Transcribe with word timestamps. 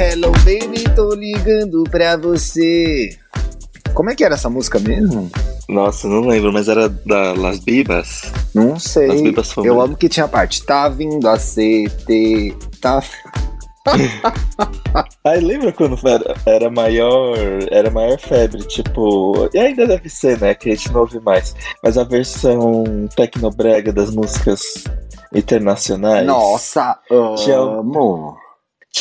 hello 0.00 0.32
baby, 0.32 0.82
tô 0.96 1.14
ligando 1.14 1.84
pra 1.84 2.16
você. 2.16 3.10
Como 3.92 4.08
é 4.08 4.14
que 4.14 4.24
era 4.24 4.34
essa 4.34 4.48
música 4.48 4.78
mesmo? 4.78 5.30
Nossa, 5.68 6.08
não 6.08 6.22
lembro, 6.22 6.50
mas 6.50 6.68
era 6.68 6.88
da 6.88 7.34
Las 7.34 7.58
Bibas. 7.58 8.32
Não 8.54 8.78
sei. 8.78 9.08
Las 9.08 9.20
Bibas 9.20 9.52
Família. 9.52 9.74
Eu 9.74 9.80
amo 9.80 9.96
que 9.96 10.08
tinha 10.08 10.24
a 10.24 10.28
parte. 10.28 10.64
Tá 10.64 10.88
vindo 10.88 11.28
a 11.28 11.36
CT. 11.36 12.56
Tá. 12.80 13.02
Aí 15.24 15.40
lembra 15.40 15.70
quando 15.72 15.98
era, 16.08 16.34
era 16.46 16.70
maior, 16.70 17.36
era 17.70 17.90
maior 17.90 18.18
febre, 18.18 18.62
tipo, 18.64 19.48
e 19.54 19.58
ainda 19.58 19.86
deve 19.86 20.08
ser, 20.08 20.38
né, 20.38 20.54
que 20.54 20.70
a 20.70 20.74
gente 20.74 20.92
não 20.92 21.00
ouve 21.00 21.18
mais, 21.20 21.54
mas 21.82 21.96
a 21.96 22.04
versão 22.04 22.84
tecnobrega 23.16 23.90
das 23.90 24.10
músicas 24.10 24.60
internacionais. 25.34 26.26
Nossa, 26.26 26.98
amo. 27.10 27.34
Tinha 27.36 27.58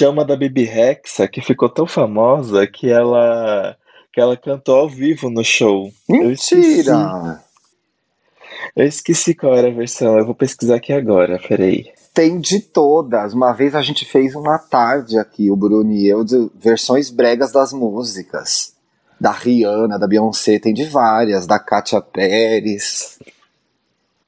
uma 0.07 0.23
da 0.23 0.35
Bibi 0.35 0.63
Rexa 0.63 1.27
que 1.27 1.41
ficou 1.41 1.69
tão 1.69 1.85
famosa 1.85 2.65
que 2.67 2.89
ela 2.89 3.75
que 4.11 4.19
ela 4.19 4.35
cantou 4.35 4.75
ao 4.75 4.89
vivo 4.89 5.29
no 5.29 5.43
show. 5.43 5.91
Eu 6.07 6.31
esqueci, 6.31 6.55
Mentira! 6.55 7.43
eu 8.75 8.85
esqueci 8.85 9.35
qual 9.35 9.55
era 9.55 9.67
a 9.67 9.73
versão, 9.73 10.17
eu 10.17 10.25
vou 10.25 10.35
pesquisar 10.35 10.75
aqui 10.75 10.91
agora, 10.91 11.39
peraí. 11.39 11.91
Tem 12.13 12.39
de 12.39 12.59
todas. 12.59 13.33
Uma 13.33 13.53
vez 13.53 13.75
a 13.75 13.81
gente 13.81 14.05
fez 14.05 14.35
uma 14.35 14.57
tarde 14.57 15.17
aqui, 15.17 15.49
o 15.51 15.55
Bruno 15.55 15.91
e 15.91 16.07
eu, 16.07 16.23
de 16.23 16.49
versões 16.55 17.09
bregas 17.09 17.51
das 17.51 17.71
músicas. 17.71 18.73
Da 19.19 19.31
Rihanna, 19.31 19.99
da 19.99 20.07
Beyoncé, 20.07 20.59
tem 20.59 20.73
de 20.73 20.85
várias. 20.85 21.45
Da 21.45 21.59
Katia 21.59 22.01
Pérez. 22.01 23.19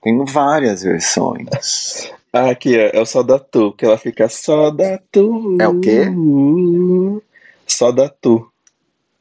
Tem 0.02 0.24
várias 0.26 0.84
versões. 0.84 2.12
Ah, 2.34 2.50
aqui, 2.52 2.78
ó, 2.78 2.98
é 2.98 3.02
o 3.02 3.06
Só 3.06 3.24
da 3.24 3.38
Tu, 3.38 3.74
que 3.74 3.86
ela 3.86 3.98
fica 3.98 4.30
Só 4.30 4.72
da 4.72 4.98
Tu. 5.12 5.58
É 5.60 5.68
o 5.68 5.80
quê? 5.82 6.06
Só 7.68 7.92
da 7.92 8.08
Tu. 8.08 8.52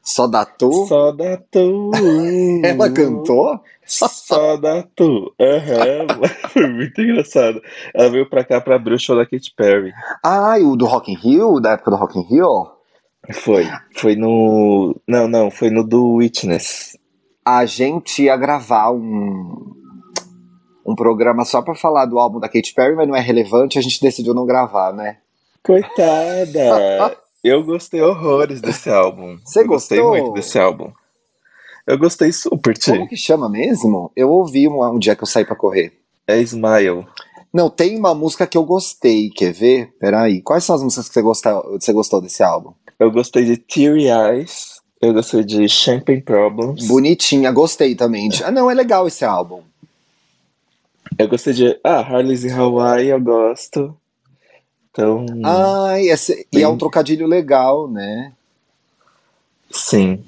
Só 0.02 0.26
da 0.26 0.44
Tu? 0.44 0.86
Só 0.86 1.12
da 1.12 1.36
Tu. 1.36 1.90
Ela 2.64 2.90
cantou? 2.90 3.60
Só 3.84 4.56
da 4.56 4.82
Tu. 4.82 5.34
Aham. 5.40 6.06
Foi 6.50 6.66
muito 6.66 7.00
engraçado. 7.00 7.60
Ela 7.94 8.10
veio 8.10 8.28
pra 8.28 8.44
cá 8.44 8.60
pra 8.60 8.76
abrir 8.76 8.94
o 8.94 8.98
show 8.98 9.16
da 9.16 9.26
Katy 9.26 9.52
Perry. 9.56 9.92
Ah, 10.24 10.58
e 10.58 10.62
o 10.62 10.76
do 10.76 10.86
Rock 10.86 11.12
in 11.12 11.16
Rio? 11.16 11.60
Da 11.60 11.72
época 11.72 11.90
do 11.90 11.96
Rock 11.96 12.18
in 12.18 12.22
Rio? 12.22 12.70
Foi. 13.32 13.66
Foi 13.96 14.16
no. 14.16 14.96
Não, 15.06 15.28
não, 15.28 15.50
foi 15.50 15.70
no 15.70 15.84
do 15.84 16.14
Witness. 16.14 16.96
A 17.44 17.64
gente 17.66 18.22
ia 18.22 18.36
gravar 18.36 18.92
um, 18.92 19.72
um 20.90 20.94
programa 20.94 21.44
só 21.44 21.62
pra 21.62 21.74
falar 21.74 22.06
do 22.06 22.18
álbum 22.18 22.38
da 22.40 22.48
Katy 22.48 22.74
Perry, 22.74 22.94
mas 22.96 23.08
não 23.08 23.16
é 23.16 23.20
relevante, 23.20 23.78
a 23.78 23.82
gente 23.82 24.00
decidiu 24.00 24.34
não 24.34 24.44
gravar, 24.46 24.92
né? 24.92 25.18
Coitada! 25.62 27.16
Eu 27.42 27.64
gostei 27.64 28.02
horrores 28.02 28.60
desse 28.60 28.90
álbum. 28.90 29.38
Você 29.44 29.60
Eu 29.62 29.66
gostei 29.66 29.98
gostou? 29.98 30.20
muito 30.22 30.34
desse 30.34 30.58
álbum. 30.58 30.90
Eu 31.86 31.98
gostei 31.98 32.30
super, 32.32 32.78
Como 32.78 33.02
Ti. 33.04 33.08
que 33.08 33.16
chama 33.16 33.48
mesmo? 33.48 34.12
Eu 34.14 34.28
ouvi 34.30 34.68
um, 34.68 34.84
um 34.84 34.98
dia 34.98 35.16
que 35.16 35.22
eu 35.22 35.26
saí 35.26 35.44
pra 35.44 35.56
correr. 35.56 35.92
É 36.26 36.38
Smile. 36.42 37.06
Não, 37.52 37.70
tem 37.70 37.98
uma 37.98 38.14
música 38.14 38.46
que 38.46 38.58
eu 38.58 38.62
gostei, 38.64 39.30
quer 39.30 39.52
ver? 39.54 39.88
Peraí, 39.98 40.42
quais 40.42 40.64
são 40.64 40.76
as 40.76 40.82
músicas 40.82 41.08
que 41.08 41.14
você 41.14 41.22
gostou, 41.22 41.80
você 41.80 41.92
gostou 41.94 42.20
desse 42.20 42.42
álbum? 42.42 42.72
Eu 42.98 43.10
gostei 43.10 43.44
de 43.46 43.56
Teary 43.56 44.08
Eyes. 44.08 44.78
Eu 45.00 45.14
gostei 45.14 45.42
de 45.42 45.66
Champagne 45.66 46.20
Problems. 46.20 46.86
Bonitinha, 46.86 47.50
gostei 47.50 47.94
também. 47.94 48.28
de- 48.28 48.44
Ah, 48.44 48.50
não, 48.50 48.70
é 48.70 48.74
legal 48.74 49.08
esse 49.08 49.24
álbum. 49.24 49.62
Eu 51.20 51.28
gostei 51.28 51.52
de. 51.52 51.80
Ah, 51.84 52.00
Harley's 52.00 52.44
in 52.44 52.50
Hawaii, 52.50 53.08
eu 53.08 53.20
gosto. 53.20 53.96
Então. 54.90 55.26
Ai, 55.44 56.08
esse- 56.08 56.46
e 56.52 56.62
é 56.62 56.66
um 56.66 56.72
Bem- 56.72 56.78
trocadilho 56.78 57.26
legal, 57.26 57.88
né? 57.88 58.32
Sim. 59.70 60.24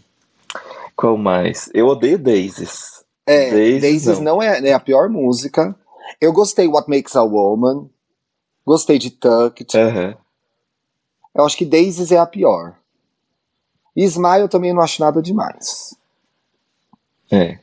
Qual 0.94 1.16
mais? 1.16 1.70
Eu 1.74 1.86
odeio 1.86 2.18
Daisies. 2.18 3.02
É, 3.26 3.50
Daisies, 3.50 3.80
Daisies 3.82 4.18
não. 4.18 4.36
não, 4.36 4.42
é, 4.42 4.60
é 4.68 4.72
a 4.72 4.80
pior 4.80 5.08
música. 5.08 5.74
Eu 6.20 6.32
gostei 6.32 6.68
What 6.68 6.88
Makes 6.88 7.16
a 7.16 7.22
Woman. 7.22 7.88
Gostei 8.64 8.98
de 8.98 9.10
Tucked. 9.10 9.76
Aham. 9.76 10.14
Eu 11.34 11.44
acho 11.44 11.56
que 11.56 11.64
Daisies 11.64 12.12
é 12.12 12.18
a 12.18 12.26
pior. 12.26 12.74
E 13.96 14.04
Smile 14.04 14.42
eu 14.42 14.48
também 14.48 14.72
não 14.72 14.82
acho 14.82 15.00
nada 15.00 15.20
demais. 15.22 15.96
É. 17.30 17.58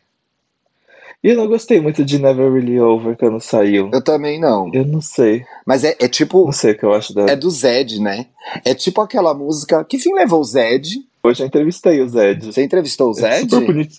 E 1.24 1.30
eu 1.30 1.36
não 1.36 1.48
gostei 1.48 1.82
muito 1.82 2.06
de 2.06 2.18
Never 2.18 2.52
Really 2.52 2.80
Over 2.80 3.18
quando 3.18 3.42
saiu. 3.42 3.90
Eu 3.94 4.02
também 4.02 4.40
não. 4.40 4.70
Eu 4.74 4.86
não 4.86 5.02
sei. 5.02 5.44
Mas 5.66 5.84
é, 5.84 5.96
é 6.00 6.08
tipo. 6.08 6.46
Não 6.46 6.52
sei 6.54 6.72
o 6.72 6.78
que 6.78 6.84
eu 6.86 6.94
acho 6.94 7.14
da. 7.14 7.24
É 7.26 7.36
do 7.36 7.50
Zed, 7.50 8.00
né? 8.02 8.28
É 8.64 8.74
tipo 8.74 9.02
aquela 9.02 9.34
música. 9.34 9.84
Que 9.84 10.00
fim 10.00 10.14
levou 10.14 10.40
o 10.40 10.44
Zed? 10.46 11.04
Hoje 11.22 11.44
eu 11.44 11.48
entrevistei 11.48 12.02
o 12.02 12.08
Zed. 12.08 12.46
Você 12.46 12.64
entrevistou 12.64 13.10
o 13.10 13.12
É 13.12 13.40
Zed? 13.40 13.50
super 13.52 13.66
bonito. 13.66 13.98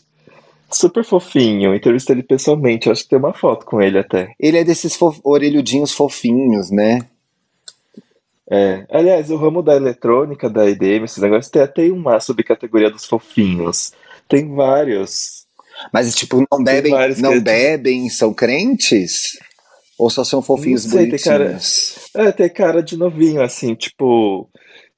Super 0.73 1.05
fofinho. 1.05 1.75
Entrevistei 1.75 2.15
ele 2.17 2.23
pessoalmente. 2.23 2.87
Eu 2.87 2.93
acho 2.93 3.03
que 3.03 3.11
tem 3.11 3.19
uma 3.19 3.35
foto 3.35 3.67
com 3.67 3.83
ele 3.83 3.99
até. 3.99 4.33
Ele 4.41 4.57
é 4.57 4.65
desses 4.65 4.95
fo- 4.97 5.21
orelhudinhos 5.23 5.93
fofinhos, 5.93 6.71
né? 6.71 7.01
É. 8.51 8.85
Aliás, 8.91 9.31
o 9.31 9.37
ramo 9.37 9.63
da 9.63 9.77
eletrônica, 9.77 10.49
da 10.49 10.69
EDM, 10.69 11.05
esses 11.05 11.19
negócios, 11.23 11.51
tem 11.51 11.63
até 11.63 11.83
uma 11.91 12.19
subcategoria 12.19 12.91
dos 12.91 13.05
fofinhos. 13.05 13.93
Tem 14.29 14.53
vários. 14.55 15.40
Mas, 15.93 16.15
tipo, 16.15 16.45
não 16.51 16.63
bebem, 16.63 17.15
que 17.15 17.23
não 17.23 17.33
é- 17.35 17.41
bebem, 17.41 18.09
são 18.09 18.33
crentes? 18.35 19.39
Ou 19.99 20.09
só 20.11 20.25
são 20.25 20.41
fofinhos 20.41 20.85
Não 20.87 20.93
sei, 20.93 21.11
tem 21.11 21.19
cara- 21.19 21.39
bonitinhos? 21.45 21.95
É, 22.17 22.33
tem 22.33 22.49
cara 22.49 22.83
de 22.83 22.97
novinho, 22.97 23.43
assim, 23.43 23.75
tipo. 23.75 24.49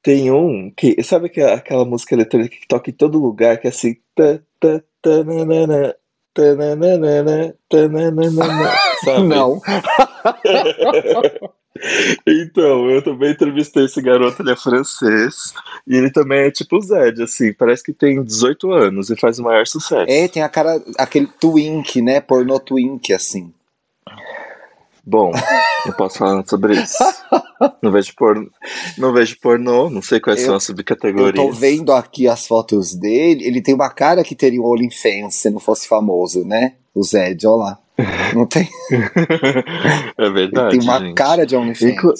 Tem 0.03 0.31
um 0.33 0.73
que. 0.77 1.01
Sabe 1.03 1.27
aquela, 1.27 1.55
aquela 1.55 1.85
música 1.85 2.15
eletrônica 2.15 2.57
que 2.57 2.67
toca 2.69 2.91
em 2.91 2.95
todo 2.95 3.19
lugar, 3.21 3.59
que 3.59 3.67
é 3.67 3.71
assim. 3.71 3.95
tá, 4.15 4.39
tá, 4.61 4.81
tananana, 5.01 5.95
tananana, 6.35 7.55
tananana, 7.69 8.75
sabe? 9.05 9.27
Não. 9.29 9.61
Então, 12.27 12.89
eu 12.91 13.03
também 13.03 13.33
entrevistei 13.33 13.85
esse 13.87 14.01
garoto, 14.01 14.41
ele 14.43 14.53
é 14.53 14.57
francês. 14.57 15.53
E 15.87 15.97
ele 15.97 16.11
também 16.11 16.41
é 16.47 16.51
tipo 16.51 16.77
o 16.77 16.81
Zed, 16.81 17.23
assim, 17.23 17.53
parece 17.53 17.83
que 17.83 17.93
tem 17.93 18.23
18 18.23 18.71
anos 18.73 19.11
e 19.11 19.17
faz 19.17 19.39
o 19.39 19.43
maior 19.43 19.67
sucesso. 19.67 20.07
É, 20.11 20.29
tem 20.29 20.43
a 20.43 20.49
cara, 20.49 20.83
aquele 20.99 21.27
twink, 21.27 22.01
né? 22.01 22.21
Pornô 22.21 22.61
twink, 22.61 23.13
assim. 23.13 23.53
Bom, 25.05 25.33
não 25.85 25.93
posso 25.95 26.19
falar 26.19 26.47
sobre 26.47 26.75
isso. 26.81 27.03
Não 27.83 27.91
vejo 27.91 28.13
pornô, 28.17 28.49
não 28.97 29.13
vejo 29.13 29.37
pornô, 29.41 29.91
não 29.91 30.01
sei 30.01 30.21
quais 30.21 30.39
Eu- 30.41 30.47
são 30.47 30.55
as 30.55 30.63
Eu 30.63 30.67
subcategorias. 30.69 31.35
tô 31.35 31.51
vendo 31.53 31.93
aqui 31.93 32.29
as 32.29 32.47
fotos 32.47 32.95
dele, 32.95 33.45
ele 33.45 33.61
tem 33.61 33.75
uma 33.75 33.91
cara 33.91 34.23
que 34.23 34.37
teria 34.37 34.61
um 34.63 34.65
OnlyFans 34.65 35.35
se 35.35 35.51
não 35.51 35.59
fosse 35.59 35.89
famoso, 35.89 36.45
né? 36.45 36.75
O 36.95 37.03
Zed, 37.03 37.45
olha 37.47 37.57
lá. 37.57 37.79
Não 38.35 38.47
tem? 38.47 38.69
é 40.19 40.25
Ele 40.25 40.31
verdade. 40.33 40.79
tem 40.79 40.89
uma 40.89 40.99
gente. 40.99 41.15
cara 41.15 41.45
de 41.47 41.55
OnlyFans. 41.57 41.91
Inclu- 41.93 42.15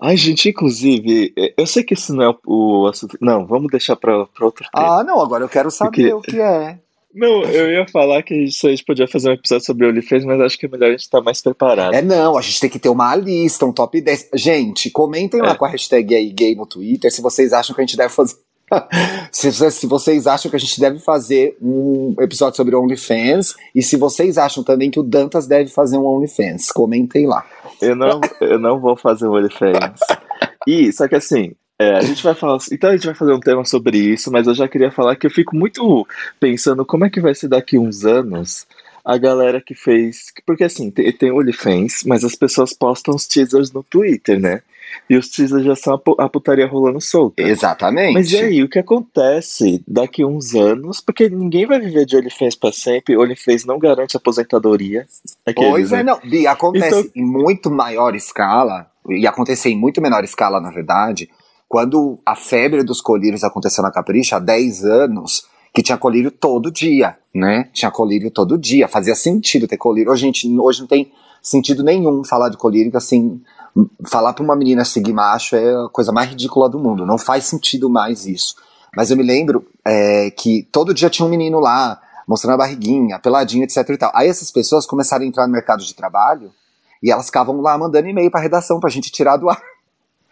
Ai, 0.00 0.16
gente, 0.16 0.48
inclusive, 0.48 1.32
eh, 1.36 1.52
eu 1.58 1.66
sei 1.66 1.82
que 1.82 1.94
isso 1.94 2.14
não 2.14 2.24
é 2.30 2.34
o 2.46 2.86
assunto. 2.86 3.18
Não, 3.20 3.46
vamos 3.46 3.70
deixar 3.70 3.96
pra, 3.96 4.24
pra 4.26 4.46
outro 4.46 4.64
tempo. 4.64 4.70
Ah, 4.74 5.04
não, 5.04 5.20
agora 5.20 5.44
eu 5.44 5.48
quero 5.48 5.70
saber 5.70 5.90
queria- 5.90 6.16
o 6.16 6.22
que 6.22 6.40
é. 6.40 6.78
Não, 7.12 7.42
eu 7.42 7.70
ia 7.72 7.86
falar 7.88 8.22
que 8.22 8.34
isso 8.44 8.68
a 8.68 8.70
gente 8.70 8.84
podia 8.84 9.08
fazer 9.08 9.30
um 9.30 9.32
episódio 9.32 9.66
sobre 9.66 9.84
OnlyFans, 9.86 10.24
mas 10.24 10.40
acho 10.40 10.56
que 10.58 10.66
é 10.66 10.68
melhor 10.68 10.86
a 10.88 10.90
gente 10.92 11.00
estar 11.00 11.20
mais 11.20 11.42
preparado. 11.42 11.92
É 11.92 12.00
não, 12.00 12.38
a 12.38 12.40
gente 12.40 12.60
tem 12.60 12.70
que 12.70 12.78
ter 12.78 12.88
uma 12.88 13.14
lista, 13.16 13.66
um 13.66 13.72
top 13.72 14.00
10. 14.00 14.28
Gente, 14.34 14.90
comentem 14.90 15.40
lá 15.42 15.50
É. 15.50 15.54
com 15.56 15.64
a 15.64 15.68
hashtag 15.68 16.14
aí 16.14 16.30
gay 16.32 16.54
no 16.54 16.64
Twitter 16.66 17.10
se 17.10 17.20
vocês 17.20 17.52
acham 17.52 17.74
que 17.74 17.80
a 17.80 17.84
gente 17.84 17.96
deve 17.96 18.14
fazer. 18.14 18.36
se, 19.32 19.50
vocês- 19.50 19.74
se 19.74 19.86
vocês 19.86 20.26
acham 20.26 20.50
que 20.50 20.56
a 20.56 20.60
gente 20.60 20.78
deve 20.80 20.98
fazer 20.98 21.56
um 21.60 22.14
episódio 22.20 22.56
sobre 22.56 22.76
OnlyFans 22.76 23.54
e 23.74 23.82
se 23.82 23.96
vocês 23.96 24.38
acham 24.38 24.62
também 24.62 24.90
que 24.90 25.00
o 25.00 25.02
Dantas 25.02 25.46
deve 25.46 25.70
fazer 25.70 25.98
um 25.98 26.06
OnlyFans. 26.06 26.70
Comentem 26.72 27.26
lá. 27.26 27.44
Eu 27.80 27.96
não, 27.96 28.20
eu 28.40 28.58
não 28.58 28.78
vou 28.80 28.96
fazer 28.96 29.26
o 29.26 29.32
OnlyFans. 29.34 30.00
E, 30.66 30.92
só 30.92 31.08
que 31.08 31.14
assim, 31.16 31.52
é, 31.78 31.96
a 31.96 32.02
gente 32.02 32.22
vai 32.22 32.34
falar. 32.34 32.58
Então 32.70 32.90
a 32.90 32.92
gente 32.92 33.06
vai 33.06 33.14
fazer 33.14 33.32
um 33.32 33.40
tema 33.40 33.64
sobre 33.64 33.96
isso, 33.98 34.30
mas 34.30 34.46
eu 34.46 34.54
já 34.54 34.68
queria 34.68 34.90
falar 34.90 35.16
que 35.16 35.26
eu 35.26 35.30
fico 35.30 35.56
muito 35.56 36.06
pensando 36.38 36.84
como 36.84 37.04
é 37.04 37.10
que 37.10 37.20
vai 37.20 37.34
ser 37.34 37.48
daqui 37.48 37.78
uns 37.78 38.04
anos 38.04 38.66
a 39.04 39.16
galera 39.16 39.60
que 39.60 39.74
fez. 39.74 40.26
Porque 40.46 40.64
assim, 40.64 40.90
tem, 40.90 41.10
tem 41.12 41.32
OnlyFans, 41.32 42.04
mas 42.04 42.22
as 42.22 42.34
pessoas 42.34 42.72
postam 42.74 43.14
os 43.14 43.26
teasers 43.26 43.72
no 43.72 43.82
Twitter, 43.82 44.38
né? 44.38 44.60
E 45.08 45.16
os 45.16 45.28
teasers 45.28 45.64
já 45.64 45.74
são 45.76 45.94
a, 45.94 45.98
pu- 45.98 46.16
a 46.18 46.28
putaria 46.28 46.66
rolando 46.66 47.00
solta. 47.00 47.42
Exatamente. 47.42 48.14
Mas 48.14 48.30
e 48.32 48.36
aí, 48.38 48.62
o 48.62 48.68
que 48.68 48.78
acontece 48.78 49.82
daqui 49.86 50.24
uns 50.24 50.54
anos? 50.54 51.00
Porque 51.00 51.28
ninguém 51.28 51.66
vai 51.66 51.78
viver 51.80 52.04
de 52.06 52.16
OnlyFans 52.16 52.54
pra 52.56 52.72
sempre. 52.72 53.16
OnlyFans 53.16 53.64
não 53.64 53.78
garante 53.78 54.16
aposentadoria. 54.16 55.06
Aqueles, 55.46 55.70
Pois 55.70 55.92
é, 55.92 55.96
né? 56.02 56.02
não. 56.04 56.20
E 56.24 56.46
acontece 56.46 57.00
Então- 57.00 57.10
em 57.16 57.24
muito 57.24 57.70
maior 57.70 58.14
escala, 58.14 58.86
e 59.08 59.26
acontecer 59.26 59.70
em 59.70 59.78
muito 59.78 60.00
menor 60.00 60.22
escala, 60.24 60.60
na 60.60 60.70
verdade, 60.70 61.28
quando 61.68 62.18
a 62.26 62.34
febre 62.36 62.82
dos 62.82 63.00
colírios 63.00 63.44
aconteceu 63.44 63.82
na 63.82 63.90
Capricha 63.92 64.36
há 64.36 64.38
10 64.40 64.84
anos, 64.84 65.44
que 65.72 65.82
tinha 65.82 65.96
colírio 65.96 66.30
todo 66.30 66.70
dia, 66.70 67.16
né? 67.34 67.68
Tinha 67.72 67.90
colírio 67.90 68.30
todo 68.30 68.58
dia, 68.58 68.88
fazia 68.88 69.14
sentido 69.14 69.68
ter 69.68 69.76
colírio. 69.76 70.10
Hoje, 70.10 70.22
gente, 70.22 70.48
hoje 70.58 70.80
não 70.80 70.88
tem 70.88 71.12
sentido 71.40 71.82
nenhum 71.84 72.24
falar 72.24 72.48
de 72.48 72.56
colírio, 72.56 72.90
assim, 72.96 73.40
falar 74.06 74.32
pra 74.32 74.44
uma 74.44 74.56
menina 74.56 74.84
seguir 74.84 75.12
macho 75.12 75.56
é 75.56 75.84
a 75.84 75.88
coisa 75.88 76.12
mais 76.12 76.30
ridícula 76.30 76.68
do 76.68 76.78
mundo, 76.78 77.06
não 77.06 77.18
faz 77.18 77.44
sentido 77.44 77.88
mais 77.88 78.26
isso. 78.26 78.54
Mas 78.96 79.10
eu 79.10 79.16
me 79.16 79.22
lembro 79.22 79.66
é, 79.84 80.30
que 80.30 80.66
todo 80.72 80.94
dia 80.94 81.08
tinha 81.08 81.24
um 81.26 81.30
menino 81.30 81.60
lá, 81.60 82.00
mostrando 82.26 82.54
a 82.54 82.58
barriguinha, 82.58 83.18
peladinho, 83.18 83.64
etc 83.64 83.88
e 83.88 83.96
tal. 83.96 84.10
Aí 84.14 84.28
essas 84.28 84.50
pessoas 84.50 84.86
começaram 84.86 85.24
a 85.24 85.28
entrar 85.28 85.46
no 85.46 85.52
mercado 85.52 85.84
de 85.84 85.94
trabalho 85.94 86.52
e 87.02 87.10
elas 87.10 87.26
ficavam 87.26 87.60
lá 87.60 87.78
mandando 87.78 88.08
e-mail 88.08 88.30
pra 88.30 88.40
redação 88.40 88.80
pra 88.80 88.90
gente 88.90 89.12
tirar 89.12 89.36
do 89.36 89.48
ar. 89.48 89.62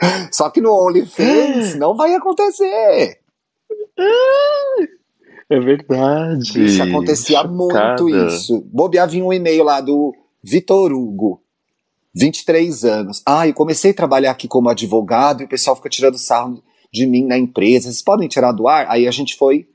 Só 0.33 0.51
que 0.51 0.61
no 0.61 0.73
OnlyFans 0.73 1.77
não 1.77 1.97
vai 1.97 2.15
acontecer. 2.15 3.19
É 5.51 5.59
verdade. 5.59 6.53
Bicho, 6.53 6.83
acontecia 6.83 7.39
Chocada. 7.39 7.55
muito 7.55 8.09
isso. 8.09 8.61
Bobear 8.67 9.09
vinha 9.09 9.25
um 9.25 9.33
e-mail 9.33 9.65
lá 9.65 9.81
do 9.81 10.15
Vitor 10.43 10.93
Hugo, 10.93 11.41
23 12.15 12.85
anos. 12.85 13.23
Ah, 13.25 13.47
eu 13.47 13.55
comecei 13.55 13.91
a 13.91 13.95
trabalhar 13.95 14.31
aqui 14.31 14.49
como 14.49 14.69
advogado 14.69 15.43
e 15.43 15.45
o 15.45 15.49
pessoal 15.49 15.77
fica 15.77 15.89
tirando 15.89 16.19
sarro 16.19 16.63
de 16.93 17.07
mim 17.07 17.25
na 17.25 17.39
empresa. 17.39 17.85
Vocês 17.85 18.03
podem 18.03 18.29
tirar 18.29 18.53
do 18.53 18.67
ar? 18.67 18.87
Aí 18.89 19.07
a 19.07 19.11
gente 19.11 19.37
foi. 19.37 19.69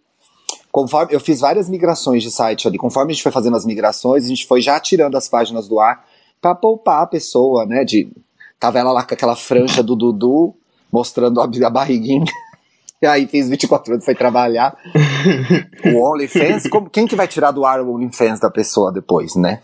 Conforme 0.72 1.14
eu 1.14 1.20
fiz 1.20 1.40
várias 1.40 1.70
migrações 1.70 2.24
de 2.24 2.32
site 2.32 2.68
ali, 2.68 2.78
conforme 2.78 3.12
a 3.12 3.14
gente 3.14 3.22
foi 3.22 3.32
fazendo 3.32 3.56
as 3.56 3.66
migrações, 3.66 4.26
a 4.26 4.28
gente 4.28 4.48
foi 4.48 4.60
já 4.60 4.80
tirando 4.80 5.16
as 5.16 5.28
páginas 5.28 5.68
do 5.68 5.80
ar 5.80 6.04
pra 6.42 6.56
poupar 6.56 7.04
a 7.04 7.08
pessoa, 7.08 7.66
né? 7.66 7.84
De 7.84 8.12
tava 8.60 8.80
ela 8.80 8.92
lá 8.92 9.04
com 9.04 9.14
aquela 9.14 9.36
franja 9.36 9.84
do 9.84 9.96
Dudu 9.96 10.56
mostrando 10.92 11.40
a, 11.42 11.46
a 11.46 11.70
barriguinha. 11.70 12.26
E 13.02 13.06
aí 13.06 13.28
fez 13.28 13.50
24 13.50 13.96
anos, 13.96 14.06
foi 14.06 14.16
trabalhar. 14.16 14.78
o 15.94 16.10
OnlyFans, 16.10 16.70
como, 16.70 16.90
quem 16.90 17.06
que 17.06 17.18
vai 17.18 17.28
tirar 17.28 17.52
do 17.52 17.66
ar 17.66 17.82
o 17.82 17.94
OnlyFans 17.94 18.40
da 18.40 18.50
pessoa 18.50 18.94
depois, 18.94 19.36
né? 19.36 19.60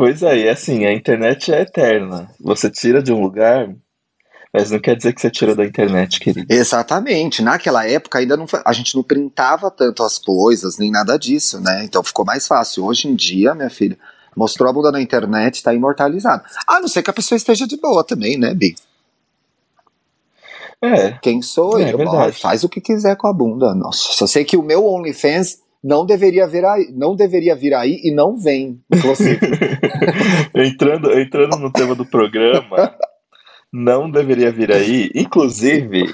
Pois 0.00 0.22
é, 0.22 0.34
e 0.38 0.48
assim, 0.48 0.86
a 0.86 0.94
internet 0.94 1.52
é 1.52 1.60
eterna. 1.60 2.30
Você 2.40 2.70
tira 2.70 3.02
de 3.02 3.12
um 3.12 3.20
lugar, 3.20 3.68
mas 4.50 4.70
não 4.70 4.78
quer 4.78 4.96
dizer 4.96 5.12
que 5.12 5.20
você 5.20 5.30
tirou 5.30 5.54
da 5.54 5.62
internet, 5.62 6.18
querido. 6.18 6.46
Exatamente. 6.50 7.42
Naquela 7.42 7.86
época 7.86 8.18
ainda 8.18 8.34
não 8.34 8.48
foi- 8.48 8.62
a 8.64 8.72
gente 8.72 8.94
não 8.96 9.02
printava 9.02 9.70
tanto 9.70 10.02
as 10.02 10.16
coisas, 10.16 10.78
nem 10.78 10.90
nada 10.90 11.18
disso, 11.18 11.60
né? 11.60 11.84
Então 11.84 12.02
ficou 12.02 12.24
mais 12.24 12.46
fácil. 12.46 12.86
Hoje 12.86 13.08
em 13.08 13.14
dia, 13.14 13.54
minha 13.54 13.68
filha, 13.68 13.98
mostrou 14.34 14.70
a 14.70 14.72
bunda 14.72 14.90
na 14.90 15.02
internet, 15.02 15.62
tá 15.62 15.74
imortalizado. 15.74 16.44
A 16.66 16.80
não 16.80 16.88
ser 16.88 17.02
que 17.02 17.10
a 17.10 17.12
pessoa 17.12 17.36
esteja 17.36 17.66
de 17.66 17.76
boa 17.76 18.02
também, 18.02 18.38
né, 18.38 18.54
Bi? 18.54 18.74
É, 20.80 21.12
Quem 21.20 21.42
sou 21.42 21.78
É 21.78 21.92
eu? 21.92 21.98
Ó, 22.00 22.32
Faz 22.32 22.64
o 22.64 22.70
que 22.70 22.80
quiser 22.80 23.18
com 23.18 23.26
a 23.26 23.34
bunda. 23.34 23.74
Nossa, 23.74 24.14
só 24.14 24.26
sei 24.26 24.46
que 24.46 24.56
o 24.56 24.62
meu 24.62 24.86
OnlyFans 24.86 25.58
não 25.82 26.04
deveria 26.04 26.46
vir 26.46 26.64
aí, 26.64 26.92
não 26.92 27.16
deveria 27.16 27.56
vir 27.56 27.74
aí 27.74 28.00
e 28.04 28.14
não 28.14 28.36
vem. 28.36 28.80
Você. 28.90 29.38
entrando, 30.54 31.18
entrando 31.18 31.56
no 31.58 31.72
tema 31.72 31.94
do 31.94 32.04
programa, 32.04 32.94
não 33.72 34.10
deveria 34.10 34.52
vir 34.52 34.72
aí. 34.72 35.10
Inclusive, 35.14 36.04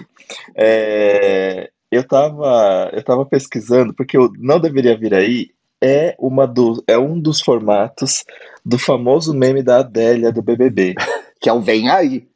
é, 0.55 1.71
eu 1.91 2.07
tava, 2.07 2.91
eu 2.93 3.03
tava 3.03 3.27
pesquisando, 3.27 3.95
porque 3.95 4.17
o 4.17 4.31
não 4.39 4.61
deveria 4.61 4.97
vir 4.97 5.15
aí 5.15 5.51
é, 5.83 6.15
uma 6.19 6.47
do, 6.47 6.83
é 6.87 6.99
um 6.99 7.19
dos 7.19 7.41
formatos 7.41 8.25
do 8.65 8.79
famoso 8.79 9.35
meme 9.35 9.63
da 9.63 9.79
Adélia 9.79 10.33
do 10.33 10.43
BBB. 10.43 10.95
que 11.41 11.49
é 11.49 11.53
o 11.53 11.61
vem 11.61 11.89
aí. 11.89 12.27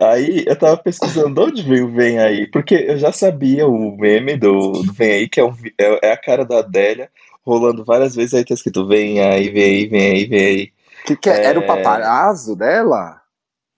Aí 0.00 0.44
eu 0.46 0.56
tava 0.56 0.76
pesquisando 0.76 1.34
de 1.34 1.40
onde 1.40 1.62
veio 1.62 1.86
o 1.86 1.92
Vem 1.92 2.18
Aí, 2.18 2.46
porque 2.50 2.74
eu 2.74 2.98
já 2.98 3.12
sabia 3.12 3.66
o 3.66 3.96
meme 3.96 4.36
do, 4.36 4.72
do 4.72 4.92
Vem 4.92 5.12
Aí, 5.12 5.28
que 5.28 5.40
é, 5.40 5.44
um 5.44 5.54
é, 5.78 6.08
é 6.08 6.12
a 6.12 6.16
cara 6.16 6.44
da 6.44 6.58
Adélia 6.58 7.08
rolando 7.44 7.84
várias 7.84 8.14
vezes, 8.14 8.34
aí 8.34 8.44
tá 8.44 8.54
escrito 8.54 8.86
Vem 8.86 9.20
aí, 9.20 9.50
vem 9.50 9.62
aí, 9.62 9.86
vem 9.86 10.10
aí, 10.12 10.24
vem 10.26 10.46
aí. 10.46 10.72
Que 11.06 11.16
que 11.16 11.30
é? 11.30 11.44
Era 11.44 11.60
o 11.60 11.62
É. 11.62 11.66
paparazzo 11.66 12.56
dela? 12.56 13.20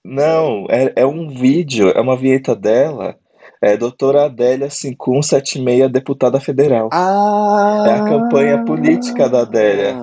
Não, 0.04 0.66
é, 0.70 0.92
é 0.96 1.06
um 1.06 1.28
vídeo, 1.28 1.90
é 1.90 2.00
uma 2.00 2.16
vinheta 2.16 2.54
dela, 2.54 3.16
é 3.60 3.76
doutora 3.76 4.26
Adélia 4.26 4.70
5176, 4.70 5.90
deputada 5.90 6.38
federal. 6.38 6.88
Ah! 6.92 7.84
É 7.88 7.92
a 7.94 8.04
campanha 8.04 8.64
política 8.64 9.28
da 9.28 9.40
Adélia. 9.40 9.96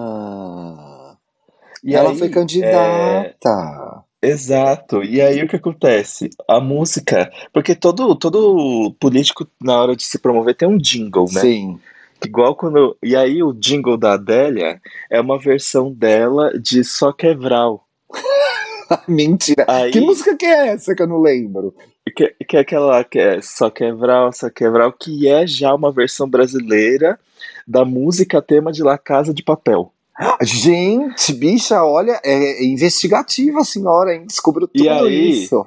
E 1.83 1.95
ela 1.95 2.10
aí, 2.10 2.18
foi 2.18 2.27
é, 2.27 2.31
candidata. 2.31 3.82
Exato. 4.24 5.04
E 5.04 5.22
aí 5.22 5.44
o 5.44 5.48
que 5.48 5.56
acontece? 5.56 6.30
A 6.48 6.60
música, 6.60 7.31
porque 7.52 7.75
todo 7.75 8.16
todo 8.16 8.96
político 9.00 9.48
na 9.62 9.81
hora 9.81 9.96
de 9.96 10.04
se 10.04 10.18
promover 10.18 10.56
tem 10.56 10.68
um 10.68 10.78
jingle, 10.78 11.28
né? 11.31 11.42
Sim. 11.42 11.80
Igual 12.25 12.56
quando 12.56 12.98
e 13.04 13.16
aí 13.16 13.44
o 13.44 13.54
jingle 13.54 13.98
da 13.98 14.14
Adélia 14.14 14.81
é 15.10 15.20
uma 15.20 15.38
versão 15.38 15.92
dela 15.92 16.58
de 16.58 16.84
Só 16.84 17.12
Quebral. 17.12 17.86
Mentira. 19.08 19.66
Aí 19.68 19.92
Que 19.92 20.00
música 20.00 20.36
que 20.38 20.46
é 20.46 20.70
essa 20.70 20.96
que 20.96 21.02
eu 21.02 21.08
não 21.08 21.22
lembro? 21.22 21.75
que, 22.16 22.36
que 22.48 22.58
é 22.58 22.60
aquela 22.60 23.04
que 23.04 23.20
é 23.20 23.42
Só 23.42 23.70
Quebral, 23.70 24.31
Só 24.31 24.50
Quebral, 24.50 24.94
que 24.94 25.28
é 25.28 25.46
já 25.46 25.74
uma 25.74 25.92
versão 25.92 26.30
brasileira 26.30 27.20
da 27.68 27.86
música 27.86 28.42
tema 28.42 28.72
de 28.72 28.84
La 28.84 28.98
Casa 28.98 29.34
de 29.34 29.44
Papel. 29.44 29.93
Gente, 30.42 31.33
bicha, 31.33 31.83
olha, 31.83 32.19
é 32.24 32.63
investigativa 32.63 33.62
a 33.62 33.65
senhora, 33.65 34.13
hein? 34.13 34.25
Descobriu 34.27 34.69
E 34.74 34.77
tudo 34.80 34.89
aí? 35.06 35.30
isso. 35.31 35.65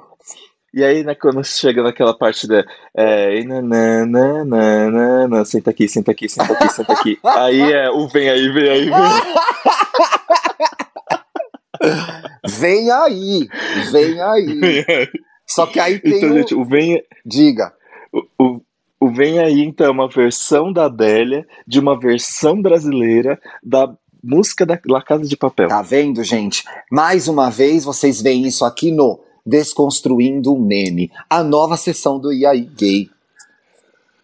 E 0.73 0.83
aí, 0.83 1.03
né, 1.03 1.15
quando 1.15 1.43
chega 1.43 1.81
naquela 1.81 2.15
parte 2.17 2.47
da. 2.47 2.63
É, 2.95 3.39
e 3.39 3.43
nananana, 3.45 5.43
senta 5.45 5.71
aqui, 5.71 5.87
senta 5.87 6.11
aqui, 6.11 6.29
senta 6.29 6.53
aqui, 6.53 6.69
senta 6.69 6.93
aqui. 6.93 7.17
Aí 7.25 7.71
é 7.73 7.89
o 7.89 8.07
vem 8.07 8.29
aí, 8.29 8.47
vem 8.51 8.69
aí, 8.69 8.85
vem 8.85 8.93
aí. 8.93 9.21
Vem 12.47 12.91
aí, 12.91 13.47
vem 13.91 14.21
aí. 14.21 14.45
Vem 14.59 14.85
aí. 14.87 15.07
Só 15.45 15.65
que 15.65 15.79
aí 15.79 15.99
tem 15.99 16.17
Então, 16.17 16.31
o... 16.31 16.33
gente, 16.37 16.55
o 16.55 16.65
vem, 16.65 17.01
Diga. 17.25 17.73
o, 18.13 18.43
o, 18.43 18.61
o 18.99 19.09
vem 19.13 19.39
aí, 19.39 19.61
então, 19.63 19.87
é 19.87 19.89
uma 19.89 20.09
versão 20.09 20.73
da 20.73 20.85
Adélia, 20.85 21.45
de 21.65 21.79
uma 21.79 21.97
versão 21.97 22.61
brasileira 22.61 23.39
da 23.63 23.87
música 24.27 24.65
da 24.65 24.77
La 24.85 25.01
Casa 25.01 25.23
de 25.23 25.37
Papel. 25.37 25.69
Tá 25.69 25.81
vendo, 25.81 26.21
gente? 26.21 26.65
Mais 26.91 27.29
uma 27.29 27.49
vez, 27.49 27.85
vocês 27.85 28.21
veem 28.21 28.45
isso 28.45 28.65
aqui 28.65 28.91
no 28.91 29.19
Desconstruindo 29.45 30.53
o 30.53 30.59
Meme, 30.59 31.09
a 31.29 31.41
nova 31.41 31.77
sessão 31.77 32.19
do 32.19 32.33
IAI 32.33 32.69
Gay. 32.77 33.09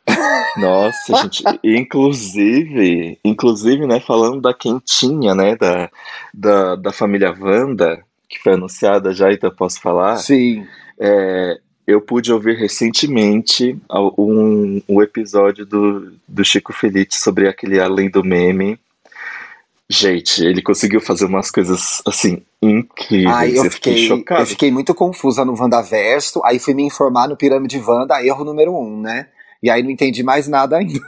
Nossa, 0.57 1.15
gente, 1.23 1.43
inclusive, 1.63 3.17
inclusive, 3.23 3.87
né, 3.87 4.01
falando 4.01 4.41
da 4.41 4.53
quentinha, 4.53 5.33
né, 5.33 5.55
da, 5.55 5.89
da, 6.33 6.75
da 6.75 6.91
família 6.91 7.33
Wanda, 7.39 8.03
que 8.27 8.37
foi 8.39 8.53
anunciada 8.53 9.13
já, 9.13 9.31
então 9.31 9.49
eu 9.49 9.55
posso 9.55 9.79
falar. 9.79 10.17
Sim. 10.17 10.67
É, 10.99 11.57
eu 11.87 12.01
pude 12.01 12.31
ouvir 12.31 12.57
recentemente 12.57 13.77
um, 14.17 14.81
um 14.87 15.01
episódio 15.01 15.65
do, 15.65 16.13
do 16.27 16.43
Chico 16.43 16.73
Felice 16.73 17.19
sobre 17.19 17.47
aquele 17.47 17.79
Além 17.79 18.09
do 18.09 18.23
Meme. 18.23 18.77
Gente, 19.89 20.43
ele 20.43 20.61
conseguiu 20.61 21.01
fazer 21.01 21.25
umas 21.25 21.51
coisas 21.51 22.01
assim 22.07 22.41
incríveis. 22.61 23.35
Aí 23.35 23.55
eu 23.55 23.69
fiquei, 23.69 24.07
chocado. 24.07 24.41
eu 24.41 24.45
fiquei 24.45 24.71
muito 24.71 24.95
confusa 24.95 25.43
no 25.45 25.55
Wandaverso, 25.59 26.41
aí 26.45 26.57
fui 26.57 26.73
me 26.73 26.83
informar 26.83 27.27
no 27.27 27.35
Pirâmide 27.37 27.79
Wanda, 27.85 28.23
erro 28.25 28.45
número 28.45 28.73
um, 28.75 29.01
né? 29.01 29.27
E 29.61 29.69
aí 29.69 29.83
não 29.83 29.91
entendi 29.91 30.23
mais 30.23 30.47
nada 30.47 30.77
ainda. 30.77 30.99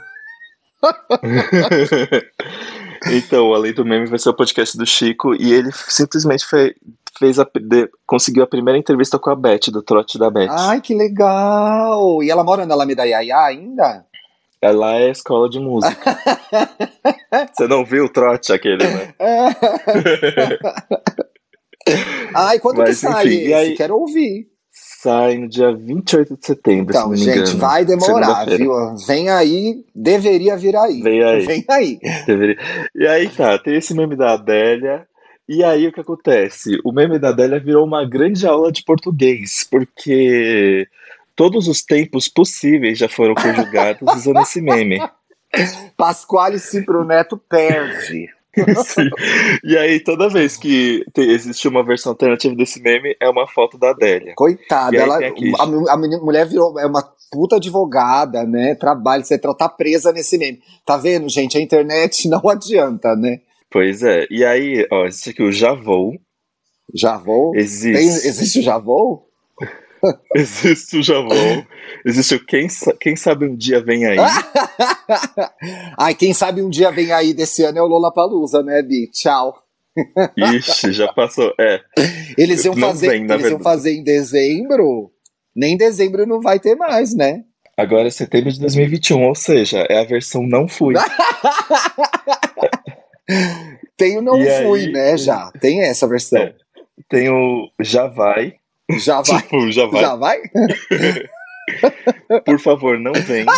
então, 3.10 3.54
Além 3.54 3.72
do 3.72 3.84
Meme 3.84 4.06
vai 4.06 4.18
ser 4.18 4.28
o 4.30 4.34
podcast 4.34 4.76
do 4.76 4.86
Chico 4.86 5.34
e 5.34 5.52
ele 5.52 5.70
simplesmente 5.72 6.44
fe- 6.46 6.74
fez 7.18 7.38
a, 7.38 7.44
de- 7.44 7.90
conseguiu 8.06 8.44
a 8.44 8.46
primeira 8.46 8.78
entrevista 8.78 9.18
com 9.18 9.30
a 9.30 9.36
Beth, 9.36 9.70
do 9.72 9.82
trote 9.82 10.18
da 10.18 10.30
Beth. 10.30 10.48
Ai, 10.50 10.80
que 10.80 10.94
legal! 10.94 12.22
E 12.22 12.30
ela 12.30 12.44
mora 12.44 12.66
na 12.66 12.74
Alameda 12.74 13.04
Yaya 13.04 13.38
ainda? 13.38 14.04
Ela 14.60 14.96
é 14.96 15.10
escola 15.10 15.48
de 15.48 15.60
música. 15.60 16.18
Você 17.54 17.68
não 17.68 17.84
viu 17.84 18.06
o 18.06 18.08
trote 18.08 18.52
aquele, 18.52 18.84
né? 18.84 19.14
Ai, 22.34 22.58
quando 22.58 22.78
Mas, 22.78 22.88
que 22.90 22.94
sai 23.06 23.26
enfim, 23.26 23.36
esse? 23.44 23.54
aí- 23.54 23.76
Quero 23.76 23.96
ouvir. 23.96 24.48
Sai 24.78 25.38
no 25.38 25.48
dia 25.48 25.72
28 25.74 26.36
de 26.36 26.46
setembro, 26.46 26.92
se 26.92 26.98
Então, 26.98 27.10
me 27.10 27.16
gente, 27.16 27.38
engano. 27.38 27.58
vai 27.58 27.84
demorar, 27.84 28.44
viu? 28.46 28.72
Vem 29.06 29.30
aí, 29.30 29.84
deveria 29.94 30.56
vir 30.56 30.74
aí. 30.74 31.00
Vem 31.00 31.22
aí. 31.22 31.46
Vem 31.46 31.64
aí. 31.70 31.98
Deveria. 32.26 32.56
E 32.94 33.06
aí 33.06 33.28
tá, 33.28 33.56
tem 33.58 33.76
esse 33.76 33.94
meme 33.94 34.16
da 34.16 34.32
Adélia. 34.32 35.06
E 35.48 35.62
aí 35.62 35.86
o 35.86 35.92
que 35.92 36.00
acontece? 36.00 36.80
O 36.84 36.90
meme 36.92 37.20
da 37.20 37.28
Adélia 37.28 37.60
virou 37.60 37.86
uma 37.86 38.04
grande 38.04 38.46
aula 38.48 38.72
de 38.72 38.82
português, 38.82 39.64
porque 39.70 40.88
todos 41.36 41.68
os 41.68 41.82
tempos 41.82 42.26
possíveis 42.26 42.98
já 42.98 43.08
foram 43.08 43.34
conjugados 43.34 44.00
usando 44.16 44.40
esse 44.40 44.60
meme. 44.60 44.98
Pasquale 45.96 46.58
Cipro 46.58 47.04
Neto 47.04 47.36
perde. 47.36 48.28
Sim. 48.84 49.10
E 49.62 49.76
aí, 49.76 50.00
toda 50.00 50.30
vez 50.30 50.56
que 50.56 51.04
tem, 51.12 51.30
existe 51.30 51.68
uma 51.68 51.84
versão 51.84 52.12
alternativa 52.12 52.54
desse 52.54 52.80
meme, 52.80 53.14
é 53.20 53.28
uma 53.28 53.46
foto 53.46 53.78
da 53.78 53.90
Adélia. 53.90 54.32
Coitada, 54.34 54.96
ela, 54.96 55.18
a 55.18 55.92
a, 55.92 55.96
menina- 55.96 56.22
mulher 56.22 56.46
virou 56.46 56.78
é 56.78 56.86
uma 56.86 57.06
puta 57.30 57.56
advogada, 57.56 58.44
né? 58.44 58.74
Trabalha, 58.74 59.22
você 59.22 59.38
tá 59.38 59.68
presa 59.68 60.10
nesse 60.10 60.38
meme. 60.38 60.60
Tá 60.86 60.96
vendo, 60.96 61.28
gente? 61.28 61.58
A 61.58 61.60
internet 61.60 62.28
não 62.28 62.48
adianta, 62.48 63.14
né? 63.14 63.40
Pois 63.70 64.02
é. 64.02 64.26
E 64.30 64.42
aí, 64.44 64.86
ó, 64.90 65.04
existe 65.04 65.30
aqui 65.30 65.42
o 65.42 65.52
Já 65.52 65.74
Vou. 65.74 66.14
Já 66.94 67.18
vou? 67.18 67.54
Existe. 67.54 67.98
Tem, 67.98 68.08
existe 68.08 68.60
o 68.60 68.62
já 68.62 68.78
vou? 68.78 69.25
Existe 70.34 70.98
o 70.98 71.02
Já 71.02 71.20
Vou. 71.20 71.66
Existe 72.04 72.34
o 72.34 72.44
Quem, 72.44 72.66
Quem 73.00 73.16
Sabe 73.16 73.46
Um 73.46 73.56
Dia 73.56 73.80
Vem 73.82 74.04
Aí. 74.06 74.18
Ai, 75.98 76.14
quem 76.14 76.32
sabe 76.34 76.62
um 76.62 76.68
dia 76.68 76.90
vem 76.90 77.12
aí 77.12 77.32
desse 77.32 77.62
ano 77.64 77.78
é 77.78 77.82
o 77.82 77.86
Lollapalooza, 77.86 78.62
né, 78.62 78.82
Bi? 78.82 79.10
Tchau. 79.10 79.54
Ixi, 80.36 80.92
já 80.92 81.12
passou. 81.12 81.52
É. 81.58 81.80
Eles 82.36 82.64
iam 82.64 82.74
Não 82.74 82.88
fazer, 82.88 83.08
vem, 83.08 83.24
eles 83.24 83.46
iam 83.46 83.60
fazer 83.60 83.92
em 83.94 84.04
dezembro. 84.04 85.10
Nem 85.54 85.74
em 85.74 85.76
dezembro 85.76 86.26
não 86.26 86.40
vai 86.40 86.60
ter 86.60 86.74
mais, 86.74 87.14
né? 87.14 87.42
Agora 87.78 88.06
é 88.08 88.10
setembro 88.10 88.50
de 88.52 88.60
2021, 88.60 89.22
ou 89.22 89.34
seja, 89.34 89.86
é 89.88 90.00
a 90.00 90.04
versão 90.04 90.42
Não 90.42 90.66
Fui. 90.68 90.94
Tem 93.96 94.18
o 94.18 94.22
não 94.22 94.38
E 94.38 94.62
fui, 94.62 94.80
aí- 94.86 94.92
né? 94.92 95.16
Já. 95.16 95.50
Tem 95.60 95.82
essa 95.82 96.06
versão. 96.06 96.40
É. 96.42 96.54
Tem 97.08 97.28
o 97.30 97.68
Já 97.80 98.06
Vai. 98.06 98.54
Já 98.98 99.22
vai. 99.22 99.42
Tipo, 99.42 99.70
já 99.70 99.86
vai. 99.86 100.00
Já 100.00 100.16
vai? 100.16 100.42
Por 102.44 102.58
favor, 102.60 102.98
não 102.98 103.12
vem. 103.12 103.46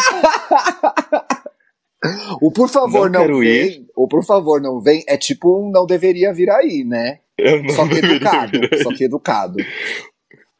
O 2.40 2.52
por 2.52 2.68
favor 2.68 3.10
Não 3.10 3.26
não, 3.26 3.40
vem. 3.40 3.84
O 3.96 4.06
por 4.06 4.24
favor 4.24 4.60
não 4.60 4.80
vem 4.80 5.02
é 5.08 5.16
tipo 5.16 5.60
um 5.60 5.68
não 5.68 5.84
deveria 5.84 6.32
vir 6.32 6.48
aí, 6.48 6.84
né? 6.84 7.18
Só 7.74 7.88
que 7.88 7.96
educado. 7.96 8.60
Só 8.82 8.90
que 8.94 9.04
educado. 9.04 9.56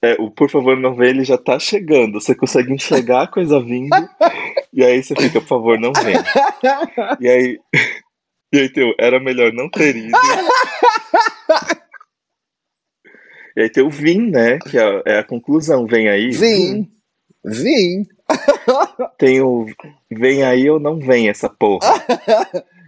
É, 0.03 0.17
o 0.21 0.31
por 0.31 0.49
favor, 0.51 0.77
não 0.77 0.95
vem, 0.95 1.11
ele 1.11 1.25
já 1.25 1.39
tá 1.39 1.59
chegando. 1.59 2.21
Você 2.21 2.35
consegue 2.35 2.73
enxergar 2.73 3.23
a 3.23 3.27
coisa 3.27 3.61
vindo. 3.61 3.95
e 4.73 4.85
aí 4.85 5.03
você 5.03 5.15
fica, 5.15 5.41
por 5.41 5.49
favor, 5.49 5.79
não 5.79 5.93
vem. 5.93 6.17
E 7.21 7.29
aí. 7.29 7.59
E 8.53 8.59
aí 8.59 8.73
tem 8.73 8.85
o 8.91 8.95
era 8.99 9.21
melhor 9.21 9.53
não 9.53 9.69
ter 9.69 9.95
ido. 9.97 10.19
E 13.59 13.63
aí 13.63 13.69
tem 13.69 13.83
o 13.85 13.91
vim, 13.91 14.31
né? 14.31 14.61
Que 14.61 14.79
é, 14.79 15.03
é 15.05 15.19
a 15.19 15.25
conclusão, 15.25 15.85
vem 15.85 16.09
aí. 16.09 16.31
Vim. 16.31 16.89
Vim. 17.45 18.07
Tem 19.19 19.41
o 19.41 19.67
vem 20.09 20.45
aí 20.45 20.71
ou 20.71 20.79
não 20.79 21.01
vem 21.01 21.29
essa 21.29 21.49
porra. 21.49 21.93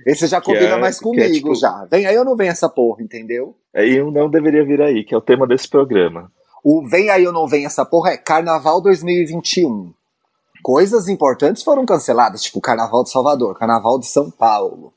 Esse 0.06 0.28
já 0.28 0.40
combina 0.40 0.76
é- 0.76 0.78
mais 0.78 0.98
é 0.98 1.02
comigo 1.02 1.32
tipo- 1.34 1.54
já. 1.56 1.88
Vem 1.90 2.06
aí 2.06 2.16
ou 2.16 2.24
não 2.24 2.36
vem 2.36 2.48
essa 2.48 2.68
porra, 2.68 3.02
entendeu? 3.02 3.56
Aí 3.74 4.00
o 4.00 4.12
não 4.12 4.30
deveria 4.30 4.64
vir 4.64 4.80
aí, 4.80 5.02
que 5.02 5.12
é 5.12 5.18
o 5.18 5.20
tema 5.20 5.44
desse 5.44 5.68
programa. 5.68 6.30
O 6.62 6.86
vem 6.88 7.10
aí 7.10 7.26
ou 7.26 7.32
não 7.32 7.48
vem 7.48 7.66
essa 7.66 7.84
porra 7.84 8.10
é 8.12 8.16
Carnaval 8.16 8.80
2021. 8.80 9.92
Coisas 10.62 11.08
importantes 11.08 11.64
foram 11.64 11.84
canceladas, 11.84 12.42
tipo 12.42 12.60
Carnaval 12.60 13.02
de 13.02 13.10
Salvador, 13.10 13.58
Carnaval 13.58 13.98
de 13.98 14.06
São 14.06 14.30
Paulo. 14.30 14.92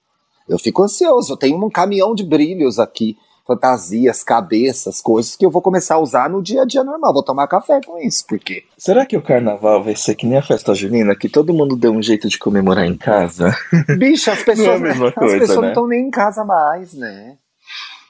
Eu 0.47 0.59
fico 0.59 0.83
ansioso, 0.83 1.33
eu 1.33 1.37
tenho 1.37 1.57
um 1.65 1.69
caminhão 1.69 2.13
de 2.13 2.23
brilhos 2.23 2.77
aqui, 2.77 3.17
fantasias, 3.45 4.23
cabeças, 4.23 5.01
coisas 5.01 5.35
que 5.35 5.45
eu 5.45 5.51
vou 5.51 5.61
começar 5.61 5.95
a 5.95 5.99
usar 5.99 6.29
no 6.29 6.41
dia 6.41 6.61
a 6.61 6.65
dia 6.65 6.83
normal. 6.83 7.13
Vou 7.13 7.23
tomar 7.23 7.47
café 7.47 7.79
com 7.85 7.97
isso, 7.99 8.25
porque 8.27 8.63
Será 8.77 9.05
que 9.05 9.17
o 9.17 9.21
carnaval 9.21 9.83
vai 9.83 9.95
ser 9.95 10.15
que 10.15 10.25
nem 10.25 10.37
a 10.37 10.41
festa 10.41 10.73
junina, 10.73 11.15
que 11.15 11.27
todo 11.29 11.53
mundo 11.53 11.75
deu 11.75 11.91
um 11.91 12.01
jeito 12.01 12.27
de 12.29 12.37
comemorar 12.39 12.85
em 12.85 12.97
casa? 12.97 13.55
Bicho, 13.97 14.31
as 14.31 14.43
pessoas, 14.43 14.67
Não 14.67 14.73
é 14.73 14.75
a 14.75 14.79
mesma 14.79 15.07
as 15.09 15.13
coisa, 15.15 15.39
pessoas 15.39 15.55
não 15.57 15.61
né? 15.63 15.67
estão 15.69 15.87
nem 15.87 16.07
em 16.07 16.11
casa 16.11 16.43
mais, 16.45 16.93
né? 16.93 17.37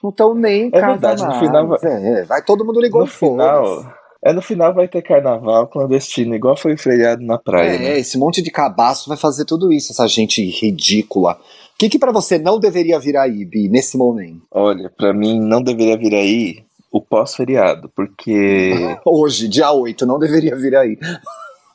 Não 0.03 0.09
estão 0.09 0.35
nem 0.35 0.63
em 0.63 0.67
É 0.67 0.71
casa 0.79 0.87
verdade, 0.91 1.21
no 1.23 1.27
mais. 1.29 1.39
final 1.39 1.67
vai- 1.67 1.79
É, 1.83 2.23
vai 2.25 2.41
todo 2.43 2.65
mundo 2.65 2.81
ligou 2.81 3.01
no 3.01 3.07
final, 3.07 3.85
é 4.23 4.31
no 4.33 4.41
final 4.41 4.73
vai 4.73 4.87
ter 4.87 5.01
carnaval 5.01 5.67
clandestino, 5.67 6.33
igual 6.35 6.55
foi 6.55 6.73
o 6.73 6.77
feriado 6.77 7.21
na 7.23 7.37
praia, 7.37 7.75
É, 7.75 7.77
né? 7.79 7.99
esse 7.99 8.17
monte 8.17 8.41
de 8.41 8.49
cabaço 8.51 9.09
vai 9.09 9.17
fazer 9.17 9.45
tudo 9.45 9.71
isso, 9.71 9.91
essa 9.91 10.07
gente 10.07 10.41
ridícula. 10.43 11.33
O 11.33 11.77
que 11.77 11.89
que 11.89 11.99
pra 11.99 12.11
você 12.11 12.37
não 12.39 12.59
deveria 12.59 12.99
vir 12.99 13.17
aí, 13.17 13.43
Bi, 13.45 13.67
nesse 13.67 13.97
momento? 13.97 14.41
Olha, 14.51 14.89
pra 14.95 15.13
mim 15.13 15.39
não 15.39 15.61
deveria 15.61 15.97
vir 15.97 16.13
aí 16.15 16.63
o 16.91 17.01
pós-feriado, 17.01 17.91
porque 17.95 18.71
Hoje, 19.05 19.47
dia 19.47 19.71
8, 19.71 20.05
não 20.05 20.17
deveria 20.19 20.55
vir 20.55 20.75
aí. 20.75 20.97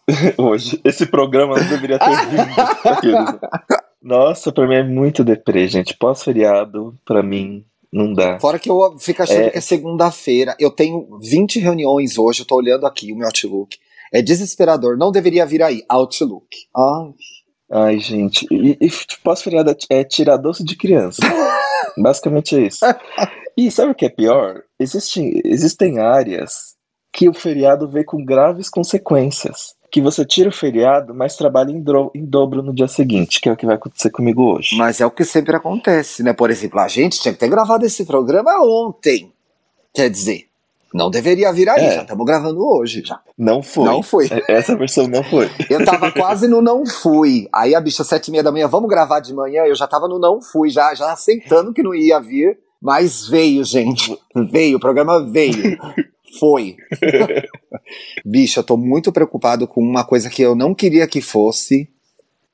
hoje 0.38 0.81
esse 0.85 1.05
programa 1.07 1.59
não 1.59 1.69
deveria 1.69 1.99
ter 1.99 2.07
vindo. 2.31 2.59
Aqueles- 2.85 3.38
Nossa, 4.02 4.50
pra 4.52 4.67
mim 4.67 4.76
é 4.76 4.83
muito 4.83 5.23
deprê, 5.25 5.69
gente. 5.69 5.95
Pós-feriado, 5.99 6.95
pra 7.05 7.23
mim, 7.23 7.64
não 7.92 8.12
dá. 8.12 8.38
Fora 8.40 8.59
que 8.59 8.71
eu 8.71 8.97
fico 8.99 9.23
achando 9.23 9.40
É. 9.47 9.50
que 9.50 9.59
é 9.59 9.61
segunda-feira. 9.61 10.54
Eu 10.59 10.71
tenho 10.71 11.18
20 11.21 11.59
reuniões 11.59 12.18
hoje, 12.18 12.42
eu 12.42 12.47
tô 12.47 12.57
olhando 12.57 12.87
aqui 12.87 13.12
o 13.12 13.16
meu 13.16 13.26
Outlook. 13.26 13.76
É 14.12 14.23
desesperador, 14.23 14.97
não 14.97 15.11
deveria 15.12 15.45
vir 15.47 15.62
aí. 15.62 15.83
Outlook. 15.88 16.47
Ai. 16.76 17.14
Ai, 17.71 17.99
gente, 17.99 18.47
e, 18.50 18.78
e 18.80 18.90
pós-feriado 19.23 19.71
é- 19.90 19.99
é 20.00 20.04
tirar 20.04 20.38
doce 20.38 20.64
de 20.64 20.75
criança. 20.75 21.21
Basicamente 21.99 22.57
é 22.57 22.61
isso. 22.66 22.85
E 23.57 23.71
sabe 23.71 23.92
o 23.92 23.95
que 23.95 24.07
é 24.07 24.09
pior? 24.09 24.62
Existem, 24.78 25.40
existem 25.45 25.99
áreas 25.99 26.76
que 27.12 27.28
o 27.28 27.35
feriado 27.35 27.87
vem 27.88 28.04
com 28.04 28.25
graves 28.25 28.71
consequências. 28.71 29.75
Que 29.90 30.02
você 30.02 30.25
tira 30.25 30.50
o 30.50 30.52
feriado, 30.52 31.14
mas 31.14 31.35
trabalha 31.37 31.71
em, 31.73 31.80
dro- 31.80 32.11
em 32.14 32.25
dobro 32.25 32.62
no 32.62 32.75
dia 32.75 32.87
seguinte, 32.88 33.40
que 33.40 33.49
é 33.49 33.52
o 33.52 33.57
que 33.57 33.64
vai 33.66 33.76
acontecer 33.76 34.11
comigo 34.11 34.42
hoje. 34.42 34.76
Mas 34.76 35.00
é 35.00 35.07
o 35.07 35.11
que 35.11 35.25
sempre 35.25 35.57
acontece, 35.57 36.23
né? 36.23 36.33
Por 36.35 36.50
exemplo, 36.50 36.78
a 36.78 36.88
gente 36.88 37.21
tinha 37.21 37.33
que 37.33 37.40
ter 37.40 37.49
gravado 37.49 37.87
esse 37.87 38.04
programa 38.04 38.50
ontem. 38.62 39.33
Quer 39.95 40.11
dizer, 40.11 40.45
não 40.92 41.11
deveria 41.11 41.50
vir 41.52 41.68
aí, 41.71 41.85
É. 41.87 41.95
já 41.97 42.02
estamos 42.02 42.26
gravando 42.26 42.62
hoje 42.66 43.02
já. 43.04 43.18
Não 43.37 43.62
foi. 43.62 43.85
Não 43.87 44.02
foi. 44.02 44.26
É- 44.30 44.52
Essa 44.52 44.76
versão 44.76 45.09
não 45.09 45.23
foi. 45.25 45.50
Eu 45.71 45.83
tava 45.85 46.11
quase 46.12 46.47
no 46.47 46.61
não 46.61 46.85
fui. 46.85 47.49
Aí 47.52 47.75
a 47.75 47.80
bicha, 47.80 48.04
sete 48.04 48.28
e 48.28 48.30
meia 48.30 48.42
da 48.42 48.52
manhã, 48.52 48.68
vamos 48.68 48.90
gravar 48.90 49.21
de 49.21 49.33
manhã. 49.33 49.62
Eu 49.64 49.75
já 49.75 49.87
tava 49.87 50.07
no 50.07 50.18
não 50.18 50.42
fui, 50.42 50.68
já, 50.68 50.95
já 50.95 51.11
aceitando 51.12 51.73
que 51.73 51.83
não 51.83 51.95
ia 51.95 52.21
vir. 52.21 52.59
Mas 52.80 53.26
veio, 53.26 53.64
gente. 53.64 54.16
Veio, 54.50 54.76
o 54.76 54.80
programa 54.80 55.18
veio. 55.25 55.78
Foi. 56.38 56.76
Bicha, 58.25 58.61
eu 58.61 58.64
tô 58.64 58.76
muito 58.76 59.12
preocupado 59.12 59.66
com 59.66 59.80
uma 59.82 60.04
coisa 60.04 60.28
que 60.28 60.42
eu 60.42 60.54
não 60.54 60.75
queria 60.75 61.06
que 61.06 61.20
fosse. 61.20 61.88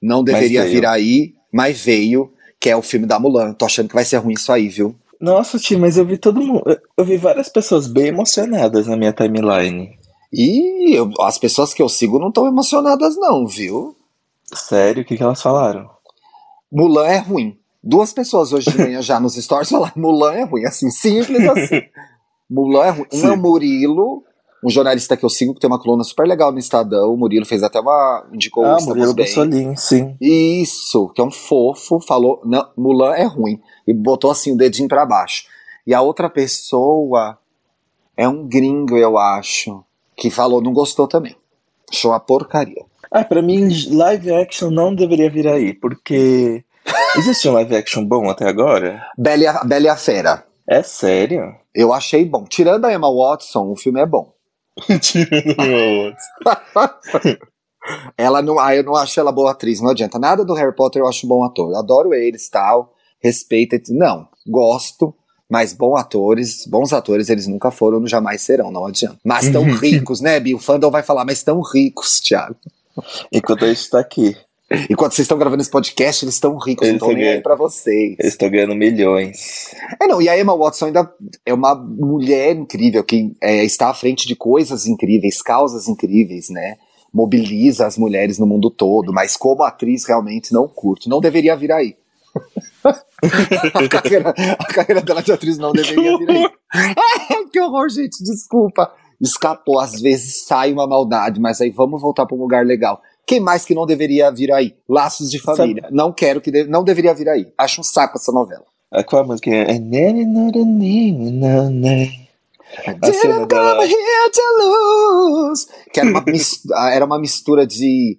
Não 0.00 0.23
deveria 0.23 0.64
vir 0.71 0.87
aí, 0.87 1.35
mas 1.52 1.81
veio, 1.81 2.33
que 2.61 2.69
é 2.69 2.76
o 2.76 2.83
filme 2.83 3.07
da 3.07 3.19
Mulan. 3.19 3.52
Tô 3.54 3.64
achando 3.64 3.88
que 3.88 3.95
vai 3.95 4.04
ser 4.04 4.19
ruim 4.19 4.35
isso 4.35 4.52
aí, 4.52 4.69
viu? 4.69 4.95
Nossa, 5.21 5.59
Tim, 5.59 5.76
mas 5.76 5.97
eu 5.97 6.04
vi 6.04 6.19
todo 6.19 6.40
mundo. 6.43 6.62
eu- 6.66 6.78
Eu 6.99 7.04
vi 7.04 7.16
várias 7.16 7.49
pessoas 7.49 7.87
bem 7.87 8.07
emocionadas 8.09 8.87
na 8.87 8.97
minha 8.97 9.12
timeline. 9.12 9.97
E 10.33 10.95
eu- 10.99 11.11
as 11.21 11.38
pessoas 11.38 11.73
que 11.73 11.81
eu 11.81 11.88
sigo 11.88 12.19
não 12.19 12.28
estão 12.28 12.47
emocionadas, 12.47 13.16
não, 13.16 13.47
viu? 13.47 13.97
Sério, 14.52 15.02
o 15.02 15.04
que, 15.07 15.16
que 15.16 15.23
elas 15.23 15.40
falaram? 15.40 15.88
Mulan 16.71 17.07
é 17.07 17.19
ruim. 17.19 17.57
Duas 17.83 18.12
pessoas 18.12 18.52
hoje 18.52 18.71
de 18.71 18.78
manhã 18.78 19.00
já 19.02 19.21
nos 19.21 19.35
stories 19.37 19.69
falaram 19.69 19.93
Mulan 19.97 20.33
é 20.35 20.45
ruim, 20.45 20.64
assim, 20.64 20.90
simples 20.90 21.47
assim. 21.49 21.83
Mulan 22.51 22.85
é 22.85 22.91
ruim. 22.91 23.07
Um 23.13 23.19
Sim. 23.19 23.27
é 23.27 23.31
o 23.33 23.37
Murilo, 23.37 24.25
um 24.65 24.71
jornalista 24.71 25.17
que 25.17 25.25
eu 25.25 25.31
sigo, 25.31 25.55
que 25.55 25.61
tem 25.61 25.69
uma 25.69 25.79
coluna 25.79 26.05
super 26.05 26.27
legal 26.27 26.51
no 26.51 26.59
Estadão. 26.59 27.13
O 27.13 27.17
Murilo 27.17 27.45
fez 27.45 27.63
até 27.63 27.81
uma. 27.81 28.27
indicou 28.33 28.65
o 28.65 28.67
ah, 28.67 28.77
Estamos 28.79 28.97
Murilo 28.97 29.15
Bem. 29.15 29.27
Bussolini, 29.27 29.77
sim. 29.77 30.17
Isso, 30.21 31.09
que 31.11 31.21
é 31.21 31.25
um 31.25 31.31
fofo, 31.31 32.01
falou, 32.01 32.41
não, 32.45 32.69
Mulan 32.77 33.15
é 33.15 33.25
ruim. 33.25 33.61
E 33.87 33.93
botou 33.93 34.31
assim 34.31 34.53
o 34.53 34.57
dedinho 34.57 34.89
pra 34.89 35.05
baixo. 35.05 35.45
E 35.87 35.93
a 35.93 36.01
outra 36.01 36.31
pessoa 36.31 37.39
é 38.17 38.27
um 38.27 38.47
gringo, 38.47 38.97
eu 38.97 39.19
acho, 39.19 39.85
que 40.17 40.31
falou, 40.31 40.63
não 40.63 40.73
gostou 40.73 41.07
também. 41.07 41.37
Achou 41.91 42.11
uma 42.11 42.21
porcaria. 42.21 42.85
Ah, 43.11 43.25
pra 43.25 43.43
mim, 43.43 43.69
live 43.91 44.33
action 44.33 44.71
não 44.71 44.95
deveria 44.95 45.31
vir 45.31 45.47
aí, 45.47 45.75
porque. 45.75 46.65
Existe 47.17 47.49
um 47.49 47.53
live 47.53 47.77
action 47.77 48.05
bom 48.05 48.29
até 48.29 48.49
agora? 48.49 49.07
Bela 49.17 49.63
Bela 49.65 49.87
e 49.87 49.89
a 49.89 49.97
Fera. 49.97 50.45
É 50.68 50.83
sério? 50.83 51.54
Eu 51.75 51.92
achei 51.92 52.25
bom. 52.25 52.44
Tirando 52.44 52.85
a 52.87 52.92
Emma 52.92 53.12
Watson, 53.12 53.71
o 53.71 53.76
filme 53.76 54.00
é 54.00 54.06
bom. 54.06 54.33
Tirando 55.00 55.56
meu 55.59 56.06
outro. 56.06 57.38
Ela 58.16 58.40
não, 58.40 58.59
ah, 58.59 58.75
eu 58.75 58.83
não 58.83 58.97
acho 58.97 59.21
ela 59.21 59.30
boa 59.30 59.50
atriz, 59.50 59.80
não 59.80 59.90
adianta. 59.90 60.18
Nada 60.18 60.44
do 60.44 60.54
Harry 60.54 60.75
Potter 60.75 61.02
eu 61.02 61.09
acho 61.09 61.26
bom 61.26 61.44
ator. 61.44 61.71
Eu 61.71 61.78
adoro 61.78 62.14
eles, 62.14 62.49
tal, 62.49 62.94
respeito, 63.21 63.76
não, 63.90 64.26
gosto, 64.47 65.14
mas 65.50 65.75
bons 65.75 65.99
atores, 65.99 66.66
bons 66.66 66.92
atores 66.92 67.28
eles 67.28 67.47
nunca 67.47 67.71
foram, 67.71 68.06
jamais 68.06 68.40
serão, 68.42 68.71
não 68.71 68.87
adianta. 68.87 69.18
Mas 69.23 69.50
tão 69.50 69.64
ricos, 69.76 70.21
né, 70.21 70.40
Bi? 70.40 70.54
O 70.54 70.59
fandom 70.59 70.90
vai 70.90 71.02
falar, 71.02 71.25
mas 71.25 71.42
tão 71.42 71.61
ricos, 71.61 72.21
Thiago. 72.21 72.56
Enquanto 73.30 73.66
isso 73.66 73.90
tá 73.90 74.00
aqui. 74.00 74.37
Enquanto 74.90 75.12
vocês 75.12 75.25
estão 75.25 75.38
gravando 75.38 75.62
esse 75.62 75.71
podcast, 75.71 76.25
eles 76.25 76.35
estão 76.35 76.57
ricos, 76.59 76.87
Eles 76.87 77.00
não 77.00 77.09
estão 77.09 77.16
nem 77.16 77.25
tão 77.25 77.35
aí 77.35 77.43
pra 77.43 77.54
vocês. 77.54 78.16
Eu 78.19 78.28
estou 78.28 78.50
ganhando 78.50 78.75
milhões. 78.75 79.75
É, 80.00 80.07
não, 80.07 80.21
e 80.21 80.28
a 80.28 80.38
Emma 80.38 80.57
Watson 80.57 80.87
ainda 80.87 81.12
é 81.45 81.52
uma 81.52 81.75
mulher 81.75 82.54
incrível, 82.57 83.02
que 83.04 83.35
é, 83.40 83.64
está 83.64 83.90
à 83.90 83.95
frente 83.95 84.26
de 84.26 84.35
coisas 84.35 84.87
incríveis, 84.87 85.43
causas 85.43 85.88
incríveis, 85.88 86.49
né? 86.50 86.76
Mobiliza 87.12 87.87
as 87.87 87.97
mulheres 87.97 88.38
no 88.38 88.47
mundo 88.47 88.71
todo, 88.71 89.12
mas 89.12 89.37
como 89.37 89.62
atriz 89.62 90.04
realmente 90.04 90.52
não 90.52 90.66
curto. 90.66 91.09
Não 91.09 91.21
deveria 91.21 91.57
vir 91.57 91.73
aí. 91.73 91.97
a, 92.85 93.88
carreira, 93.88 94.35
a 94.59 94.73
carreira 94.73 95.00
dela 95.00 95.23
de 95.23 95.33
atriz 95.33 95.57
não 95.57 95.73
deveria 95.73 96.19
vir 96.19 96.31
aí. 96.31 96.49
que 97.52 97.61
horror, 97.61 97.88
gente, 97.88 98.23
desculpa. 98.23 98.93
Escapou, 99.21 99.78
às 99.78 100.00
vezes 100.00 100.45
sai 100.45 100.73
uma 100.73 100.88
maldade, 100.88 101.40
mas 101.40 101.61
aí 101.61 101.71
vamos 101.71 102.02
voltar 102.02 102.26
para 102.26 102.37
um 102.37 102.40
lugar 102.40 102.66
legal. 102.66 103.00
Quem 103.26 103.40
mais 103.40 103.64
que 103.64 103.75
não 103.75 103.87
deveria 103.87 104.31
vir 104.31 104.52
aí? 104.52 104.75
Laços 104.88 105.31
de 105.31 105.38
família. 105.38 105.83
Sabe? 105.83 105.95
Não 105.95 106.12
quero 106.12 106.40
que 106.40 106.50
de... 106.50 106.64
não 106.64 106.85
deveria 106.85 107.14
vir 107.14 107.28
aí. 107.28 107.52
Acho 107.57 107.81
um 107.81 107.85
saco 107.85 108.19
essa 108.19 108.33
novela. 108.33 108.64
Qual 109.02 109.23
a 109.23 109.26
música? 109.26 109.50
É 112.85 112.90
a 112.90 113.12
cena 113.12 113.47
dela... 113.47 113.87
Que 115.93 116.00
era 116.00 116.09
uma, 116.11 116.23
mistura, 116.26 116.93
era 116.93 117.04
uma 117.04 117.19
mistura 117.19 117.66
de 117.66 118.19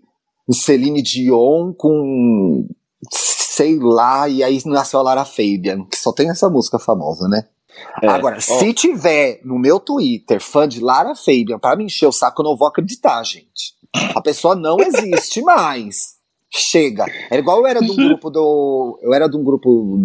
Celine 0.51 1.01
Dion 1.01 1.73
com 1.73 2.67
sei 3.11 3.79
lá, 3.79 4.27
e 4.27 4.43
aí 4.43 4.61
nasceu 4.65 4.99
a 4.99 5.03
Lara 5.03 5.23
Fabian, 5.23 5.85
que 5.85 5.97
só 5.97 6.11
tem 6.11 6.29
essa 6.29 6.49
música 6.49 6.77
famosa, 6.77 7.27
né? 7.29 7.45
É. 8.01 8.07
Agora, 8.07 8.37
oh. 8.37 8.41
se 8.41 8.73
tiver 8.73 9.39
no 9.43 9.57
meu 9.57 9.79
Twitter 9.79 10.41
fã 10.41 10.67
de 10.67 10.81
Lara 10.81 11.15
Fabian 11.15 11.59
para 11.59 11.75
me 11.75 11.85
encher 11.85 12.07
o 12.07 12.11
saco, 12.11 12.41
eu 12.41 12.45
não 12.45 12.57
vou 12.57 12.67
acreditar, 12.67 13.21
gente. 13.23 13.74
A 14.15 14.21
pessoa 14.21 14.55
não 14.55 14.77
existe 14.79 15.41
mais. 15.41 16.15
Chega. 16.49 17.05
Era 17.29 17.41
igual 17.41 17.59
eu 17.59 17.67
era 17.67 17.79
de 17.79 17.91
um 17.91 17.95
grupo 17.95 18.29
do. 18.29 18.99
Eu 19.01 19.13
era 19.13 19.27
de 19.27 19.35
um 19.35 19.43
grupo 19.43 19.97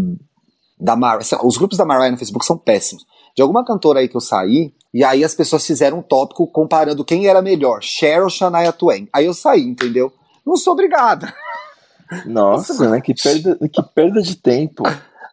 da 0.79 0.97
Mariah. 0.97 1.45
Os 1.45 1.57
grupos 1.57 1.79
da 1.79 1.85
Mariah 1.85 2.11
no 2.11 2.19
Facebook 2.19 2.45
são 2.45 2.59
péssimos. 2.59 3.05
De 3.37 3.43
alguma 3.43 3.65
cantora 3.65 4.01
aí 4.01 4.09
que 4.09 4.17
eu 4.17 4.21
saí, 4.21 4.73
e 4.93 5.05
aí 5.05 5.23
as 5.23 5.35
pessoas 5.35 5.65
fizeram 5.65 5.99
um 5.99 6.03
tópico 6.03 6.47
comparando 6.49 7.05
quem 7.05 7.27
era 7.27 7.41
melhor, 7.41 7.81
Cher 7.83 8.23
ou 8.23 8.29
Shania 8.29 8.73
Twain. 8.73 9.09
Aí 9.13 9.27
eu 9.27 9.35
saí, 9.35 9.63
entendeu? 9.63 10.13
Não 10.45 10.57
sou 10.57 10.73
obrigada. 10.73 11.33
Nossa, 12.27 12.73
Nossa 12.73 12.91
né? 12.91 13.01
Que 13.01 13.15
perda, 13.15 13.57
que 13.69 13.83
perda 13.95 14.21
de 14.21 14.37
tempo. 14.37 14.83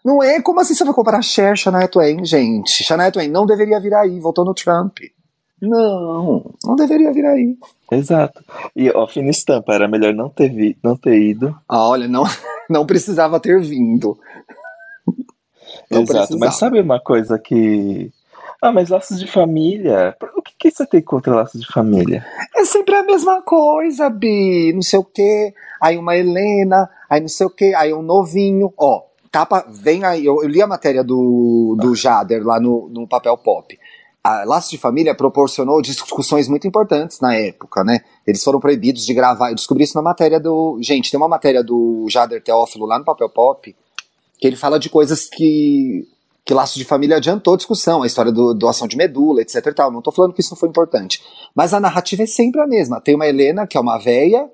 Não 0.05 0.21
é? 0.21 0.39
Como 0.41 0.59
assim 0.59 0.75
você 0.75 0.83
vai 0.83 0.93
comparar 0.93 1.21
Cher, 1.23 1.57
Shania 1.57 1.87
Twain, 1.87 2.23
gente? 2.23 2.83
Shania 2.83 3.11
Twain 3.11 3.29
não 3.29 3.45
deveria 3.45 3.79
vir 3.79 3.93
aí, 3.95 4.19
voltou 4.19 4.45
no 4.45 4.53
Trump. 4.53 4.99
Não, 5.61 6.53
não 6.63 6.75
deveria 6.75 7.11
vir 7.11 7.25
aí. 7.25 7.57
Exato. 7.91 8.43
E, 8.75 8.89
ó, 8.91 9.07
fina 9.07 9.29
estampa, 9.29 9.73
era 9.73 9.87
melhor 9.87 10.13
não 10.13 10.29
ter, 10.29 10.49
vi, 10.49 10.77
não 10.83 10.95
ter 10.95 11.19
ido. 11.19 11.55
Ah, 11.67 11.89
olha, 11.89 12.07
não, 12.07 12.23
não 12.69 12.85
precisava 12.85 13.39
ter 13.39 13.59
vindo. 13.61 14.17
Não 15.89 16.01
Exato, 16.01 16.13
precisava. 16.13 16.39
mas 16.39 16.55
sabe 16.55 16.79
uma 16.79 16.99
coisa 16.99 17.39
que. 17.39 18.11
Ah, 18.61 18.71
mas 18.71 18.89
laços 18.89 19.19
de 19.19 19.27
família. 19.27 20.15
O 20.35 20.41
que, 20.41 20.53
que 20.57 20.71
você 20.71 20.85
tem 20.85 21.01
contra 21.01 21.35
laços 21.35 21.61
de 21.61 21.67
família? 21.67 22.25
É 22.55 22.65
sempre 22.65 22.95
a 22.95 23.03
mesma 23.03 23.41
coisa, 23.41 24.09
Bi. 24.09 24.73
Não 24.73 24.81
sei 24.81 24.99
o 24.99 25.03
quê. 25.03 25.53
Aí 25.81 25.97
uma 25.97 26.15
Helena, 26.15 26.89
aí 27.09 27.21
não 27.21 27.27
sei 27.27 27.45
o 27.45 27.51
quê, 27.51 27.73
aí 27.77 27.93
um 27.93 28.01
novinho. 28.01 28.73
Ó, 28.77 29.03
tapa, 29.31 29.65
vem 29.69 30.03
aí. 30.03 30.25
Eu, 30.25 30.41
eu 30.41 30.49
li 30.49 30.61
a 30.61 30.67
matéria 30.67 31.03
do, 31.03 31.77
do 31.79 31.93
Jader 31.95 32.43
lá 32.43 32.59
no, 32.59 32.89
no 32.89 33.07
papel 33.07 33.37
pop 33.37 33.77
a 34.23 34.43
Laços 34.43 34.69
de 34.69 34.77
Família 34.77 35.15
proporcionou 35.15 35.81
discussões 35.81 36.47
muito 36.47 36.67
importantes 36.67 37.19
na 37.19 37.33
época, 37.35 37.83
né? 37.83 38.01
Eles 38.25 38.43
foram 38.43 38.59
proibidos 38.59 39.05
de 39.05 39.13
gravar. 39.13 39.49
Eu 39.49 39.55
descobri 39.55 39.83
isso 39.83 39.95
na 39.95 40.01
matéria 40.01 40.39
do. 40.39 40.77
Gente, 40.81 41.09
tem 41.09 41.17
uma 41.17 41.29
matéria 41.29 41.63
do 41.63 42.05
Jader 42.09 42.43
Teófilo 42.43 42.85
lá 42.85 42.99
no 42.99 43.05
Papel 43.05 43.29
Pop, 43.29 43.73
que 44.37 44.47
ele 44.47 44.55
fala 44.55 44.79
de 44.79 44.89
coisas 44.89 45.27
que. 45.27 46.07
Que 46.43 46.53
Laços 46.53 46.77
de 46.77 46.85
Família 46.85 47.17
adiantou 47.17 47.57
discussão, 47.57 48.03
a 48.03 48.07
história 48.07 48.31
do 48.31 48.53
doação 48.53 48.87
de 48.87 48.95
medula, 48.95 49.41
etc 49.41 49.65
e 49.65 49.73
tal. 49.73 49.91
Não 49.91 50.01
tô 50.01 50.13
falando 50.13 50.33
que 50.33 50.39
isso 50.39 50.51
não 50.51 50.57
foi 50.57 50.69
importante. 50.69 51.21
Mas 51.53 51.73
a 51.73 51.79
narrativa 51.79 52.23
é 52.23 52.25
sempre 52.25 52.61
a 52.61 52.65
mesma. 52.65 53.01
Tem 53.01 53.15
uma 53.15 53.27
Helena, 53.27 53.67
que 53.67 53.77
é 53.77 53.81
uma 53.81 53.97
véia, 53.97 54.49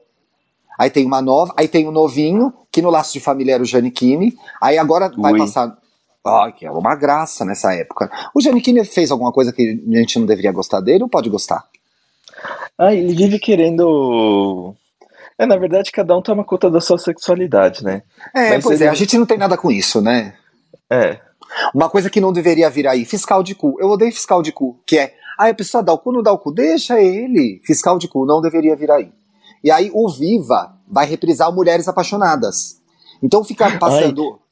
aí 0.79 0.89
tem 0.89 1.05
uma 1.05 1.21
nova, 1.21 1.53
aí 1.55 1.67
tem 1.67 1.87
um 1.87 1.91
novinho, 1.91 2.51
que 2.71 2.81
no 2.81 2.89
Laços 2.89 3.13
de 3.13 3.19
Família 3.19 3.53
era 3.53 3.61
o 3.61 3.65
Giannichini, 3.65 4.35
aí 4.59 4.79
agora 4.79 5.11
vai 5.15 5.33
Ui. 5.33 5.37
passar 5.37 5.77
Ai, 6.25 6.53
que 6.53 6.65
é 6.65 6.71
uma 6.71 6.95
graça 6.95 7.43
nessa 7.43 7.73
época. 7.73 8.09
O 8.33 8.39
Giannichini 8.39 8.85
fez 8.85 9.11
alguma 9.11 9.31
coisa 9.31 9.51
que 9.51 9.81
a 9.85 9.97
gente 9.97 10.19
não 10.19 10.25
deveria 10.25 10.53
gostar 10.53 10.79
dele 10.79 11.03
ou 11.03 11.09
pode 11.09 11.29
gostar? 11.29 11.65
Ah, 12.77 12.93
ele 12.93 13.13
vive 13.13 13.39
querendo. 13.39 14.73
É, 15.37 15.45
na 15.45 15.57
verdade, 15.57 15.91
cada 15.91 16.15
um 16.15 16.21
toma 16.21 16.45
conta 16.45 16.71
da 16.71 16.79
sua 16.79 16.97
sexualidade, 16.97 17.83
né? 17.83 18.03
É, 18.33 18.51
Mas 18.51 18.63
pois 18.63 18.79
ele... 18.79 18.87
é, 18.87 18.91
a 18.91 18.95
gente 18.95 19.17
não 19.17 19.25
tem 19.25 19.37
nada 19.37 19.57
com 19.57 19.69
isso, 19.69 20.01
né? 20.01 20.35
É. 20.89 21.19
Uma 21.73 21.89
coisa 21.89 22.09
que 22.09 22.21
não 22.21 22.31
deveria 22.31 22.69
vir 22.69 22.87
aí, 22.87 23.03
fiscal 23.03 23.43
de 23.43 23.53
cu. 23.53 23.75
Eu 23.79 23.89
odeio 23.89 24.11
fiscal 24.11 24.41
de 24.41 24.51
cu, 24.51 24.79
que 24.87 24.97
é, 24.97 25.13
ah, 25.37 25.49
a 25.49 25.53
pessoa 25.53 25.83
dá 25.83 25.91
o 25.91 25.99
cu, 25.99 26.13
não 26.13 26.23
dá 26.23 26.31
o 26.31 26.39
cu, 26.39 26.51
deixa 26.51 27.01
ele. 27.01 27.61
Fiscal 27.65 27.97
de 27.97 28.07
cu, 28.07 28.25
não 28.25 28.41
deveria 28.41 28.75
vir 28.75 28.89
aí. 28.89 29.11
E 29.61 29.69
aí 29.69 29.91
o 29.93 30.09
Viva 30.09 30.73
vai 30.87 31.05
reprisar 31.05 31.51
Mulheres 31.51 31.87
Apaixonadas. 31.87 32.81
Então 33.21 33.43
fica 33.43 33.77
passando. 33.77 34.33
Ai 34.33 34.42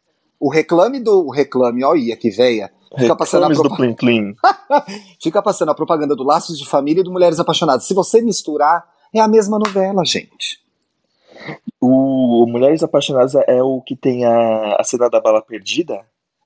o 0.41 0.49
reclame 0.49 0.99
do 0.99 1.27
o 1.27 1.29
reclame, 1.29 1.83
ó, 1.83 1.95
ia 1.95 2.17
que 2.17 2.31
veia. 2.31 2.71
Fica 2.97 3.15
passando, 3.15 3.45
a 3.45 3.47
do 3.47 3.75
plim 3.75 3.93
-plim. 3.93 4.35
fica 5.21 5.41
passando 5.41 5.69
a 5.69 5.75
propaganda 5.75 6.15
do 6.15 6.23
Laços 6.23 6.57
de 6.57 6.67
Família 6.67 7.01
e 7.01 7.03
do 7.03 7.11
Mulheres 7.11 7.39
Apaixonadas. 7.39 7.85
Se 7.85 7.93
você 7.93 8.21
misturar, 8.21 8.83
é 9.13 9.19
a 9.21 9.27
mesma 9.27 9.57
novela, 9.57 10.03
gente. 10.03 10.59
O 11.79 12.45
Mulheres 12.47 12.83
Apaixonadas 12.83 13.35
é 13.47 13.63
o 13.63 13.81
que 13.81 13.95
tem 13.95 14.25
a, 14.25 14.75
a 14.77 14.83
cena 14.83 15.09
da 15.09 15.21
bala 15.21 15.41
perdida? 15.41 16.01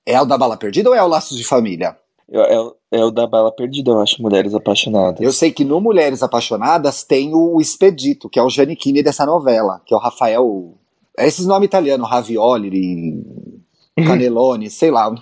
É 0.05 0.21
o 0.21 0.25
da 0.25 0.38
bala 0.38 0.58
perdida 0.58 0.89
ou 0.89 0.95
é 0.95 1.01
o 1.01 1.08
Laços 1.08 1.38
de 1.38 1.43
Família? 1.43 1.97
É, 2.29 2.55
é, 2.55 2.71
é, 2.91 3.05
o 3.05 3.12
da 3.12 3.25
bala 3.25 3.51
perdida, 3.51 3.91
eu 3.91 4.01
acho, 4.01 4.21
Mulheres 4.21 4.53
Apaixonadas. 4.53 5.21
Eu 5.21 5.31
sei 5.31 5.51
que 5.51 5.63
no 5.63 5.79
Mulheres 5.79 6.21
Apaixonadas 6.21 7.03
tem 7.03 7.34
o 7.34 7.60
Expedito, 7.62 8.29
que 8.29 8.38
é 8.38 8.43
o 8.43 8.49
Giannichini 8.49 9.01
dessa 9.01 9.25
novela, 9.25 9.81
que 9.86 9.93
é 9.93 9.97
o 9.97 9.99
Rafael. 9.99 10.75
É 11.17 11.25
esses 11.25 11.45
nomes 11.45 11.67
italianos, 11.67 12.10
Ravioli, 12.10 13.23
Canelone, 14.03 14.69
sei 14.69 14.91
lá. 14.91 15.13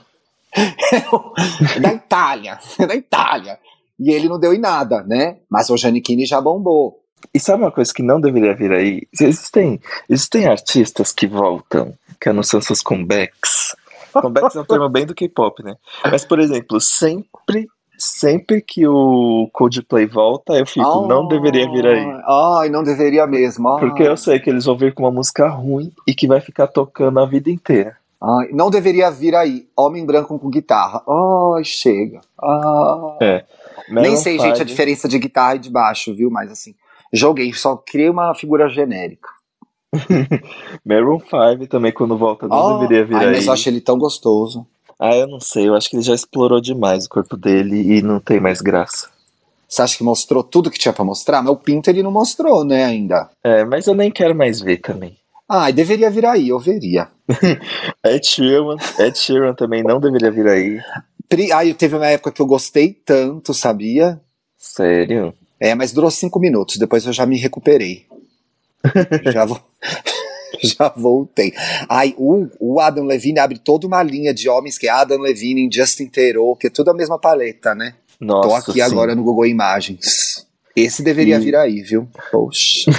da 1.82 1.94
Itália, 1.94 2.60
da 2.88 2.96
Itália. 2.96 3.60
E 4.00 4.12
ele 4.12 4.28
não 4.28 4.40
deu 4.40 4.54
em 4.54 4.60
nada, 4.60 5.04
né? 5.04 5.38
Mas 5.50 5.70
o 5.70 5.78
Giannichini 5.78 6.26
já 6.26 6.42
bombou. 6.42 7.00
E 7.34 7.40
sabe 7.40 7.64
uma 7.64 7.72
coisa 7.72 7.94
que 7.94 8.04
não 8.04 8.20
deveria 8.20 8.56
vir 8.56 8.72
aí? 8.72 9.08
Existem, 9.14 9.80
existem 10.10 10.48
artistas 10.48 11.12
que 11.12 11.28
voltam, 11.28 11.94
que 12.20 12.30
anunciam 12.30 12.62
seus 12.62 12.82
comebacks. 12.82 13.76
Comebacks 14.12 14.56
é 14.56 14.62
um 14.62 14.66
termo 14.66 14.90
bem 14.90 15.06
do 15.06 15.16
K-pop, 15.16 15.64
né? 15.64 15.76
Mas, 16.04 16.26
por 16.26 16.40
exemplo, 16.40 16.80
sempre 16.82 17.68
sempre 17.98 18.62
que 18.62 18.86
o 18.86 19.50
Coldplay 19.54 20.06
volta, 20.06 20.54
eu 20.54 20.66
fico, 20.66 20.86
oh, 20.86 21.08
não 21.08 21.28
deveria 21.28 21.70
vir 21.70 21.86
aí. 21.86 22.06
Ai, 22.60 22.70
não 22.70 22.84
deveria 22.84 23.26
mesmo. 23.26 23.70
Ai. 23.70 23.80
Porque 23.80 24.04
eu 24.04 24.18
sei 24.18 24.40
que 24.40 24.50
eles 24.50 24.66
vão 24.66 24.76
vir 24.76 24.94
com 24.94 25.04
uma 25.04 25.12
música 25.12 25.48
ruim 25.48 25.92
e 26.06 26.14
que 26.14 26.28
vai 26.28 26.42
ficar 26.42 26.68
tocando 26.68 27.20
a 27.20 27.26
vida 27.26 27.50
inteira. 27.50 27.96
Ai, 28.24 28.50
não 28.54 28.70
deveria 28.70 29.12
vir 29.12 29.36
aí, 29.36 29.68
homem 29.76 30.06
branco 30.06 30.40
com 30.40 30.50
guitarra. 30.50 31.04
Ai, 31.56 31.64
chega. 31.66 32.22
É. 33.22 33.44
Nem 33.90 34.16
sei, 34.16 34.40
gente, 34.40 34.62
a 34.62 34.66
diferença 34.66 35.10
de 35.10 35.20
guitarra 35.20 35.56
e 35.56 35.60
de 35.60 35.70
baixo, 35.70 36.16
viu? 36.16 36.32
Mas 36.32 36.50
assim, 36.50 36.74
joguei, 37.12 37.52
só 37.52 37.76
criei 37.76 38.10
uma 38.10 38.34
figura 38.34 38.70
genérica. 38.70 39.28
Maroon 40.86 41.20
5 41.20 41.68
também, 41.68 41.92
quando 41.92 42.18
volta, 42.18 42.48
não 42.48 42.78
oh, 42.78 42.80
deveria 42.80 43.06
vir 43.06 43.16
ai, 43.16 43.26
aí. 43.26 43.36
Mas 43.36 43.48
eu 43.48 43.54
acho 43.54 43.68
ele 43.68 43.82
tão 43.82 43.98
gostoso. 43.98 44.66
Ah, 44.98 45.16
eu 45.16 45.28
não 45.28 45.42
sei, 45.42 45.68
eu 45.68 45.76
acho 45.76 45.90
que 45.90 45.98
ele 45.98 46.04
já 46.04 46.14
explorou 46.14 46.62
demais 46.62 47.06
o 47.06 47.10
corpo 47.10 47.36
dele 47.36 47.98
e 47.98 48.02
não 48.02 48.22
tem 48.22 48.40
mais 48.40 48.62
graça. 48.62 49.10
Você 49.68 49.82
acha 49.82 49.98
que 49.98 50.04
mostrou 50.04 50.44
tudo 50.44 50.72
que 50.72 50.80
tinha 50.80 50.94
para 50.94 51.04
mostrar? 51.04 51.42
Mas 51.42 51.52
o 51.52 51.58
Pinto 51.58 51.90
ele 51.90 52.04
não 52.04 52.12
mostrou, 52.12 52.64
né, 52.64 52.86
ainda. 52.86 53.30
É, 53.44 53.66
mas 53.66 53.86
eu 53.86 53.96
nem 53.96 54.10
quero 54.10 54.34
mais 54.34 54.62
ver 54.62 54.78
também. 54.78 55.18
Ah, 55.48 55.70
deveria 55.72 56.10
vir 56.10 56.26
aí, 56.26 56.50
eu 56.50 56.60
veria. 56.60 57.10
Ed 58.06 58.26
Sheeran, 58.26 58.78
Ed 59.00 59.18
Sheeran 59.18 59.54
também 59.54 59.84
não 59.84 60.00
deveria 60.00 60.32
vir 60.32 60.48
aí. 60.48 60.80
Ah, 61.52 61.74
teve 61.78 61.96
uma 61.96 62.08
época 62.08 62.32
que 62.32 62.42
eu 62.42 62.46
gostei 62.46 62.94
tanto, 62.94 63.54
sabia? 63.54 64.22
Sério? 64.58 65.34
É, 65.60 65.74
mas 65.76 65.92
durou 65.92 66.12
cinco 66.12 66.40
minutos, 66.40 66.78
depois 66.78 67.06
eu 67.06 67.14
já 67.14 67.26
me 67.26 67.38
recuperei. 67.38 68.06
já, 69.32 69.46
vou, 69.46 69.60
já 70.62 70.90
voltei. 70.96 71.54
Ai, 71.90 72.14
o, 72.18 72.48
o 72.60 72.80
Adam 72.80 73.06
Levine 73.06 73.40
abre 73.40 73.58
toda 73.58 73.88
uma 73.88 74.04
linha 74.04 74.34
de 74.34 74.50
homens 74.50 74.78
que 74.78 74.88
é 74.88 74.92
Adam 74.92 75.20
Levine, 75.20 75.70
Justin 75.72 76.08
Theroux, 76.08 76.58
que 76.58 76.68
é 76.68 76.70
tudo 76.70 76.92
a 76.92 76.94
mesma 76.94 77.18
paleta, 77.20 77.74
né? 77.74 77.96
Nossa, 78.20 78.50
Tô 78.50 78.56
aqui 78.56 78.74
sim. 78.74 78.82
agora 78.82 79.16
no 79.16 79.24
Google 79.24 79.46
Imagens. 79.46 80.46
Esse 80.76 81.04
deveria 81.04 81.38
e... 81.38 81.40
vir 81.40 81.56
aí, 81.56 81.82
viu? 81.82 82.08
Poxa. 82.32 82.92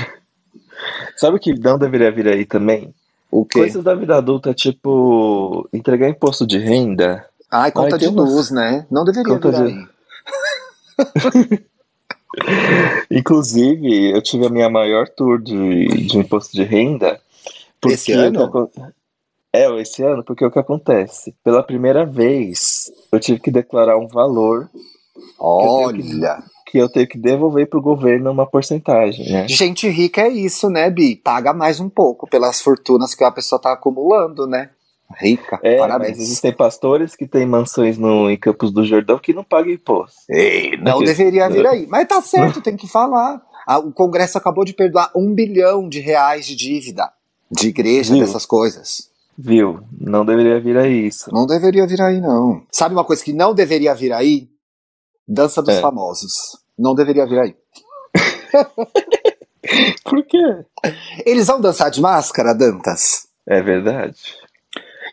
Sabe 1.16 1.36
o 1.36 1.40
que 1.40 1.54
não 1.54 1.78
deveria 1.78 2.10
vir 2.10 2.28
aí 2.28 2.44
também? 2.44 2.94
O 3.30 3.44
quê? 3.44 3.60
Coisas 3.60 3.82
da 3.82 3.94
vida 3.94 4.16
adulta, 4.16 4.54
tipo, 4.54 5.68
entregar 5.72 6.08
imposto 6.08 6.46
de 6.46 6.58
renda. 6.58 7.26
Ai, 7.50 7.70
conta 7.72 7.96
Ai, 7.96 7.98
de 7.98 8.06
luz, 8.08 8.50
né? 8.50 8.86
Não 8.90 9.04
deveria 9.04 9.32
conta 9.32 9.50
vir 9.50 9.66
de... 9.66 9.72
aí. 9.72 11.64
Inclusive, 13.10 14.10
eu 14.10 14.22
tive 14.22 14.46
a 14.46 14.50
minha 14.50 14.68
maior 14.68 15.08
tour 15.08 15.40
de, 15.40 15.86
de 16.06 16.18
imposto 16.18 16.56
de 16.56 16.64
renda. 16.64 17.20
Esse 17.86 18.12
ano? 18.12 18.70
É, 19.52 19.70
esse 19.80 20.02
ano, 20.02 20.24
porque 20.24 20.44
o 20.44 20.50
que 20.50 20.58
acontece? 20.58 21.34
Pela 21.44 21.62
primeira 21.62 22.04
vez, 22.04 22.92
eu 23.12 23.20
tive 23.20 23.38
que 23.38 23.52
declarar 23.52 23.96
um 23.98 24.08
valor. 24.08 24.68
Olha! 25.38 26.42
Que 26.74 26.78
eu 26.78 26.88
tenho 26.88 27.06
que 27.06 27.16
devolver 27.16 27.68
para 27.68 27.78
o 27.78 27.82
governo 27.82 28.32
uma 28.32 28.44
porcentagem, 28.44 29.30
né? 29.30 29.46
Gente 29.46 29.88
rica 29.88 30.22
é 30.22 30.28
isso, 30.28 30.68
né, 30.68 30.90
Bi? 30.90 31.14
Paga 31.14 31.54
mais 31.54 31.78
um 31.78 31.88
pouco 31.88 32.28
pelas 32.28 32.60
fortunas 32.60 33.14
que 33.14 33.22
a 33.22 33.30
pessoa 33.30 33.58
está 33.58 33.72
acumulando, 33.72 34.44
né? 34.44 34.70
Rica, 35.20 35.60
É, 35.62 35.76
parabéns. 35.78 36.16
mas 36.16 36.18
existem 36.26 36.52
pastores 36.52 37.14
que 37.14 37.28
têm 37.28 37.46
mansões 37.46 37.96
no, 37.96 38.28
em 38.28 38.36
Campos 38.36 38.72
do 38.72 38.84
Jordão 38.84 39.20
que 39.20 39.32
não 39.32 39.44
pagam 39.44 39.72
imposto. 39.72 40.16
Ei, 40.28 40.76
não 40.78 40.96
Aqui- 40.96 41.04
deveria 41.04 41.48
vir 41.48 41.64
aí. 41.64 41.86
Mas 41.86 42.08
tá 42.08 42.20
certo, 42.20 42.60
tem 42.60 42.76
que 42.76 42.88
falar. 42.88 43.40
Ah, 43.64 43.78
o 43.78 43.92
Congresso 43.92 44.36
acabou 44.36 44.64
de 44.64 44.72
perdoar 44.72 45.12
um 45.14 45.32
bilhão 45.32 45.88
de 45.88 46.00
reais 46.00 46.44
de 46.44 46.56
dívida 46.56 47.08
de 47.48 47.68
igreja, 47.68 48.14
Viu? 48.14 48.24
dessas 48.26 48.44
coisas. 48.44 49.08
Viu? 49.38 49.78
Não 50.00 50.24
deveria 50.24 50.58
vir 50.60 50.76
a 50.76 50.88
isso. 50.88 51.32
Não 51.32 51.46
deveria 51.46 51.86
vir 51.86 52.00
aí, 52.02 52.20
não. 52.20 52.62
Sabe 52.72 52.96
uma 52.96 53.04
coisa 53.04 53.22
que 53.22 53.32
não 53.32 53.54
deveria 53.54 53.94
vir 53.94 54.12
aí? 54.12 54.48
Dança 55.26 55.62
dos 55.62 55.76
É. 55.76 55.80
famosos. 55.80 56.58
Não 56.78 56.94
deveria 56.94 57.26
vir 57.26 57.38
aí. 57.38 57.56
Por 60.04 60.24
quê? 60.24 60.64
Eles 61.24 61.46
vão 61.46 61.60
dançar 61.60 61.90
de 61.90 62.00
máscara, 62.00 62.54
Dantas? 62.54 63.26
É 63.46 63.62
verdade. 63.62 64.18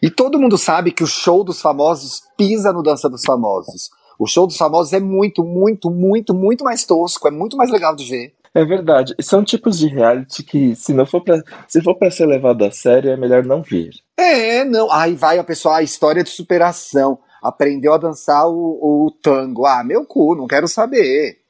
E 0.02 0.10
todo 0.10 0.40
mundo 0.40 0.58
sabe 0.58 0.92
que 0.92 1.04
o 1.04 1.08
show 1.08 1.44
dos 1.44 1.62
famosos 1.62 2.24
pisa 2.38 2.74
no 2.74 2.82
Dança 2.82 3.10
dos 3.10 3.24
Famosos. 3.24 3.90
O 4.18 4.28
show 4.28 4.46
dos 4.46 4.58
famosos 4.58 4.94
é 4.94 5.00
muito, 5.00 5.44
muito, 5.44 5.90
muito, 5.90 6.34
muito 6.34 6.64
mais 6.64 6.86
tosco, 6.86 7.28
é 7.28 7.32
muito 7.32 7.58
mais 7.58 7.72
legal 7.72 7.96
de 7.96 8.06
ver. 8.06 8.34
É 8.54 8.66
verdade. 8.66 9.16
São 9.22 9.44
tipos 9.44 9.80
de 9.80 9.88
reality 9.88 10.44
que, 10.44 10.76
se 10.76 10.94
não 10.94 11.06
for 11.06 11.22
pra, 11.22 11.42
se 11.68 11.82
for 11.82 11.96
pra 11.96 12.12
ser 12.12 12.26
levado 12.26 12.64
a 12.64 12.72
sério, 12.72 13.12
é 13.12 13.18
melhor 13.18 13.44
não 13.46 13.64
vir. 13.64 13.92
É, 14.18 14.64
não. 14.64 14.92
Aí 14.92 15.16
vai 15.16 15.40
a 15.40 15.44
pessoa, 15.44 15.78
a 15.78 15.84
história 15.84 16.24
de 16.24 16.30
superação. 16.30 17.18
Aprendeu 17.42 17.94
a 17.94 17.98
dançar 17.98 18.48
o, 18.48 19.08
o 19.08 19.12
tango. 19.24 19.66
Ah, 19.66 19.84
meu 19.84 20.06
cu, 20.06 20.36
não 20.36 20.46
quero 20.46 20.68
saber. 20.68 21.41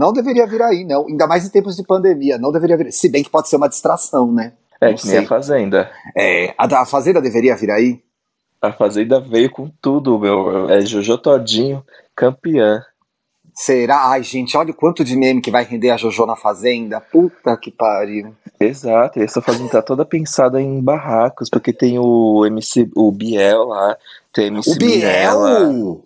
Não 0.00 0.14
deveria 0.14 0.46
vir 0.46 0.62
aí, 0.62 0.82
não. 0.82 1.06
Ainda 1.06 1.26
mais 1.26 1.44
em 1.44 1.50
tempos 1.50 1.76
de 1.76 1.82
pandemia. 1.82 2.38
Não 2.38 2.50
deveria 2.50 2.74
vir. 2.74 2.90
Se 2.90 3.06
bem 3.10 3.22
que 3.22 3.28
pode 3.28 3.50
ser 3.50 3.56
uma 3.56 3.68
distração, 3.68 4.32
né? 4.32 4.54
É 4.80 4.88
Não 4.88 4.94
que 4.94 5.06
nem 5.06 5.16
sei. 5.16 5.24
a 5.26 5.28
Fazenda. 5.28 5.90
É, 6.16 6.54
a, 6.56 6.66
da 6.66 6.86
Fazenda 6.86 7.20
deveria 7.20 7.54
vir 7.54 7.70
aí? 7.70 8.02
A 8.62 8.72
Fazenda 8.72 9.20
veio 9.20 9.50
com 9.50 9.70
tudo, 9.78 10.18
meu. 10.18 10.70
É 10.70 10.80
Jojo 10.80 11.18
Todinho, 11.18 11.84
campeã. 12.16 12.82
Será? 13.54 14.08
Ai, 14.08 14.22
gente, 14.22 14.56
olha 14.56 14.70
o 14.70 14.74
quanto 14.74 15.04
de 15.04 15.14
meme 15.14 15.42
que 15.42 15.50
vai 15.50 15.64
render 15.64 15.90
a 15.90 15.98
Jojo 15.98 16.24
na 16.24 16.34
Fazenda. 16.34 16.98
Puta 16.98 17.54
que 17.58 17.70
pariu. 17.70 18.34
Exato, 18.58 19.18
e 19.18 19.22
essa 19.22 19.42
Fazenda 19.42 19.68
tá 19.68 19.82
toda 19.82 20.06
pensada 20.06 20.62
em 20.62 20.80
barracos, 20.82 21.50
porque 21.50 21.74
tem 21.74 21.98
o 21.98 22.46
MC, 22.46 22.90
o 22.96 23.12
Biel 23.12 23.64
lá, 23.64 23.98
tem 24.32 24.46
o 24.46 24.48
MC 24.48 24.70
O. 24.70 24.76
Biel! 24.78 26.04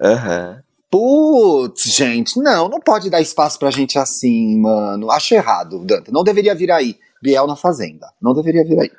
Aham. 0.00 0.62
Putz, 0.92 1.84
gente, 1.84 2.38
não, 2.38 2.68
não 2.68 2.78
pode 2.78 3.08
dar 3.08 3.22
espaço 3.22 3.58
pra 3.58 3.70
gente 3.70 3.98
assim, 3.98 4.60
mano. 4.60 5.10
Acho 5.10 5.34
errado, 5.34 5.78
Dante. 5.78 6.12
Não 6.12 6.22
deveria 6.22 6.54
vir 6.54 6.70
aí. 6.70 6.98
Biel 7.22 7.46
na 7.46 7.56
Fazenda. 7.56 8.08
Não 8.20 8.34
deveria 8.34 8.62
vir 8.62 8.78
aí. 8.78 8.90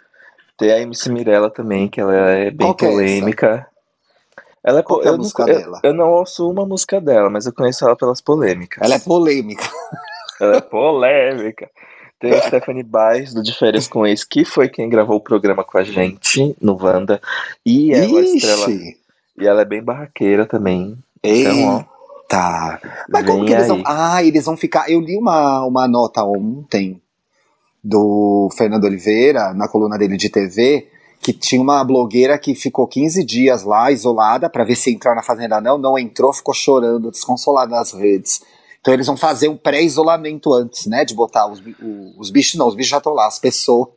Tem 0.58 0.71
a 0.71 0.79
MC 0.79 1.12
Mirella 1.12 1.51
também, 1.51 1.88
que 1.88 2.01
ela 2.01 2.15
é 2.15 2.49
bem 2.49 2.73
Qual 2.73 2.89
é 2.89 2.91
polêmica. 2.93 3.67
Ela 4.63 4.79
é 4.79 4.82
po- 4.82 5.01
é 5.03 5.08
eu, 5.08 5.12
não, 5.12 5.17
música 5.19 5.43
eu- 5.43 5.45
dela? 5.45 5.79
eu 5.84 5.93
não 5.93 6.10
ouço 6.10 6.49
uma 6.49 6.65
música 6.65 6.99
dela, 6.99 7.29
mas 7.29 7.45
eu 7.45 7.53
conheço 7.53 7.86
ela 7.86 7.95
pelas 7.95 8.21
polêmicas. 8.21 8.82
Ela 8.82 8.95
é 8.95 8.99
polêmica. 8.99 9.69
Ela 10.41 10.58
é 10.58 10.62
polêmica. 10.62 11.69
Tem 12.19 12.34
a 12.34 12.41
Stephanie 12.41 12.84
Baez, 12.84 13.34
do 13.36 13.43
De 13.43 13.53
Férias 13.53 13.88
com 13.88 14.08
Ex, 14.08 14.23
que 14.23 14.43
foi 14.43 14.67
quem 14.67 14.89
gravou 14.89 15.17
o 15.17 15.21
programa 15.21 15.63
com 15.63 15.77
a 15.77 15.84
gente 15.84 16.56
no 16.60 16.75
Wanda. 16.82 17.21
E 17.65 17.93
ela, 17.93 18.19
é 18.19 18.23
estrela, 18.23 18.67
e 18.71 19.45
ela 19.45 19.62
é 19.62 19.65
bem 19.65 19.84
barraqueira 19.84 20.45
também. 20.47 20.97
Então, 21.23 21.77
Eita. 21.79 22.81
Mas 23.09 23.25
como 23.25 23.45
que 23.45 23.53
eles 23.53 23.63
aí. 23.63 23.69
vão. 23.69 23.83
Ah, 23.86 24.23
eles 24.23 24.45
vão 24.45 24.57
ficar. 24.57 24.89
Eu 24.89 24.99
li 24.99 25.17
uma, 25.17 25.65
uma 25.65 25.88
nota 25.88 26.23
ontem 26.23 27.01
do 27.83 28.49
Fernando 28.57 28.86
Oliveira, 28.86 29.53
na 29.53 29.67
coluna 29.67 29.97
dele 29.97 30.17
de 30.17 30.29
TV, 30.29 30.88
que 31.21 31.33
tinha 31.33 31.62
uma 31.62 31.83
blogueira 31.83 32.38
que 32.38 32.55
ficou 32.55 32.88
15 32.88 33.23
dias 33.23 33.63
lá, 33.63 33.91
isolada, 33.91 34.49
pra 34.49 34.63
ver 34.63 34.75
se 34.75 34.91
entrar 34.91 35.15
na 35.15 35.23
Fazenda 35.23 35.62
não. 35.62 35.77
Não 35.77 35.97
entrou, 35.97 36.33
ficou 36.33 36.53
chorando, 36.53 37.12
desconsolada 37.12 37.75
nas 37.75 37.93
redes. 37.93 38.41
Então 38.81 38.93
eles 38.93 39.07
vão 39.07 39.15
fazer 39.15 39.47
um 39.47 39.55
pré-isolamento 39.55 40.53
antes, 40.53 40.88
né? 40.88 41.05
De 41.05 41.13
botar 41.13 41.47
os, 41.47 41.62
os 42.17 42.29
bichos, 42.29 42.55
não, 42.55 42.67
os 42.67 42.75
bichos 42.75 42.89
já 42.89 42.97
estão 42.97 43.13
lá, 43.13 43.27
as 43.27 43.39
pessoas. 43.39 43.89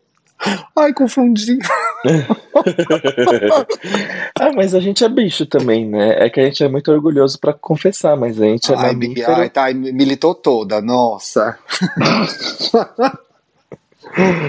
Ai, 0.76 0.92
confundi. 0.92 1.58
ah, 4.38 4.52
mas 4.54 4.74
a 4.74 4.80
gente 4.80 5.02
é 5.04 5.08
bicho 5.08 5.46
também, 5.46 5.86
né? 5.88 6.24
É 6.24 6.30
que 6.30 6.38
a 6.40 6.44
gente 6.44 6.62
é 6.62 6.68
muito 6.68 6.90
orgulhoso 6.92 7.38
pra 7.40 7.52
confessar, 7.52 8.16
mas 8.16 8.40
a 8.40 8.44
gente 8.44 8.72
é 8.72 8.76
Ai, 8.76 8.92
mamífero. 8.92 9.32
ai, 9.32 9.50
tá, 9.50 9.72
militou 9.72 10.34
toda, 10.34 10.80
nossa. 10.80 11.58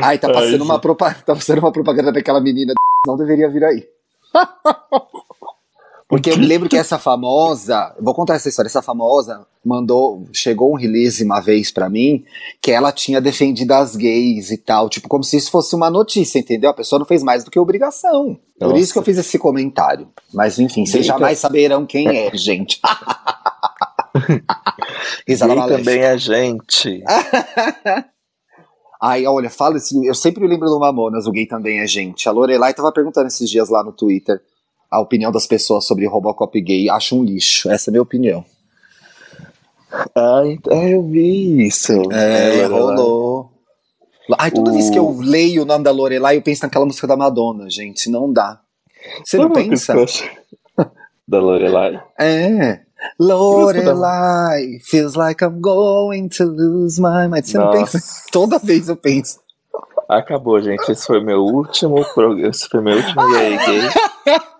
Ai, 0.03 0.17
tá 0.17 0.27
Ai, 0.27 0.33
passando, 0.33 0.61
uma 0.63 0.73
gente. 0.75 0.81
propa- 0.83 1.13
tá 1.13 1.33
passando 1.33 1.59
uma 1.59 1.71
propaganda 1.71 2.11
daquela 2.11 2.39
menina 2.41 2.73
não 3.05 3.17
deveria 3.17 3.49
vir 3.49 3.63
aí. 3.63 3.87
Porque 6.07 6.31
eu 6.31 6.37
me 6.37 6.45
lembro 6.45 6.69
que 6.69 6.77
essa 6.77 6.97
famosa, 6.97 7.93
vou 7.99 8.13
contar 8.13 8.35
essa 8.35 8.47
história, 8.47 8.69
essa 8.69 8.81
famosa 8.81 9.45
mandou, 9.63 10.25
chegou 10.31 10.71
um 10.71 10.77
release 10.77 11.21
uma 11.21 11.41
vez 11.41 11.69
pra 11.69 11.89
mim, 11.89 12.23
que 12.61 12.71
ela 12.71 12.93
tinha 12.93 13.19
defendido 13.19 13.73
as 13.73 13.97
gays 13.97 14.49
e 14.49 14.57
tal, 14.57 14.87
tipo, 14.87 15.09
como 15.09 15.25
se 15.25 15.35
isso 15.35 15.51
fosse 15.51 15.75
uma 15.75 15.89
notícia, 15.89 16.39
entendeu? 16.39 16.69
A 16.69 16.73
pessoa 16.73 16.99
não 16.99 17.05
fez 17.05 17.21
mais 17.21 17.43
do 17.43 17.51
que 17.51 17.59
obrigação. 17.59 18.39
Por 18.57 18.69
Nossa. 18.69 18.79
isso 18.79 18.93
que 18.93 18.99
eu 18.99 19.03
fiz 19.03 19.17
esse 19.17 19.37
comentário. 19.37 20.07
Mas 20.33 20.57
enfim, 20.57 20.85
vocês 20.85 21.05
jamais 21.05 21.39
saberão 21.39 21.85
quem 21.85 22.07
é, 22.07 22.31
gente. 22.33 22.79
Risada 25.27 25.53
Gay 25.53 25.61
maléfica. 25.61 25.83
também 25.83 26.03
é 26.03 26.17
gente. 26.17 27.03
Ai, 28.99 29.27
olha, 29.27 29.49
fala 29.49 29.75
assim, 29.75 30.07
eu 30.07 30.15
sempre 30.15 30.47
lembro 30.47 30.69
do 30.69 30.79
Mamonas, 30.79 31.27
o 31.27 31.31
gay 31.31 31.45
também 31.45 31.79
é 31.79 31.85
gente. 31.85 32.27
A 32.27 32.31
Lorelai 32.31 32.73
tava 32.73 32.91
perguntando 32.91 33.27
esses 33.27 33.47
dias 33.47 33.69
lá 33.69 33.83
no 33.83 33.91
Twitter 33.91 34.41
a 34.89 34.99
opinião 34.99 35.31
das 35.31 35.45
pessoas 35.47 35.85
sobre 35.85 36.07
Robocop 36.07 36.59
gay. 36.61 36.89
Acho 36.89 37.15
um 37.19 37.23
lixo, 37.23 37.69
essa 37.69 37.89
é 37.89 37.91
a 37.91 37.93
minha 37.93 38.01
opinião. 38.01 38.43
Ah, 40.15 40.41
eu 40.91 41.03
vi 41.03 41.65
isso. 41.67 41.93
É, 42.11 42.67
Lorelai. 42.67 42.67
rolou. 42.69 43.51
Ai, 44.37 44.51
toda 44.51 44.71
O- 44.71 44.73
vez 44.73 44.89
que 44.89 44.99
eu 44.99 45.17
leio 45.19 45.61
o 45.63 45.65
nome 45.65 45.83
da 45.83 45.91
Lorelai, 45.91 46.37
eu 46.37 46.41
penso 46.41 46.63
naquela 46.63 46.85
música 46.85 47.07
da 47.07 47.15
Madonna, 47.15 47.69
gente, 47.69 48.09
não 48.09 48.31
dá. 48.31 48.59
Você 49.23 49.37
não 49.37 49.49
coisa 49.49 49.69
pensa? 49.69 49.93
Da 51.29 51.39
Lorelai. 51.39 52.01
É. 52.19 52.81
Lorelai, 53.19 54.79
feels 54.81 55.15
like 55.15 55.43
I'm 55.43 55.59
going 55.61 56.29
to 56.29 56.45
lose 56.45 56.99
my 57.01 57.27
mind. 57.27 57.45
Você 57.45 57.57
não 57.57 57.65
Nossa. 57.65 57.97
pensa? 57.97 58.23
Toda 58.31 58.57
vez 58.59 58.87
eu 58.89 58.95
penso. 58.95 59.39
Acabou, 60.09 60.61
gente. 60.61 60.89
Esse 60.89 61.05
foi 61.05 61.21
meu 61.21 61.41
último 61.43 62.03
programa. 62.13 62.49
Esse 62.49 62.67
foi 62.69 62.81
meu 62.81 62.95
último 62.97 63.21
gay. 63.29 63.57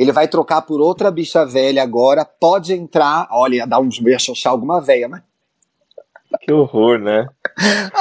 Ele 0.00 0.12
vai 0.12 0.26
trocar 0.26 0.62
por 0.62 0.80
outra 0.80 1.10
bicha 1.10 1.44
velha 1.44 1.82
agora. 1.82 2.24
Pode 2.24 2.72
entrar. 2.72 3.28
Olha, 3.30 3.56
ia 3.56 3.66
dar 3.66 3.82
ia 3.84 4.18
xoxar 4.18 4.50
alguma 4.50 4.80
velha, 4.80 5.06
né? 5.08 5.22
Que 6.40 6.50
horror, 6.50 6.98
né? 6.98 7.28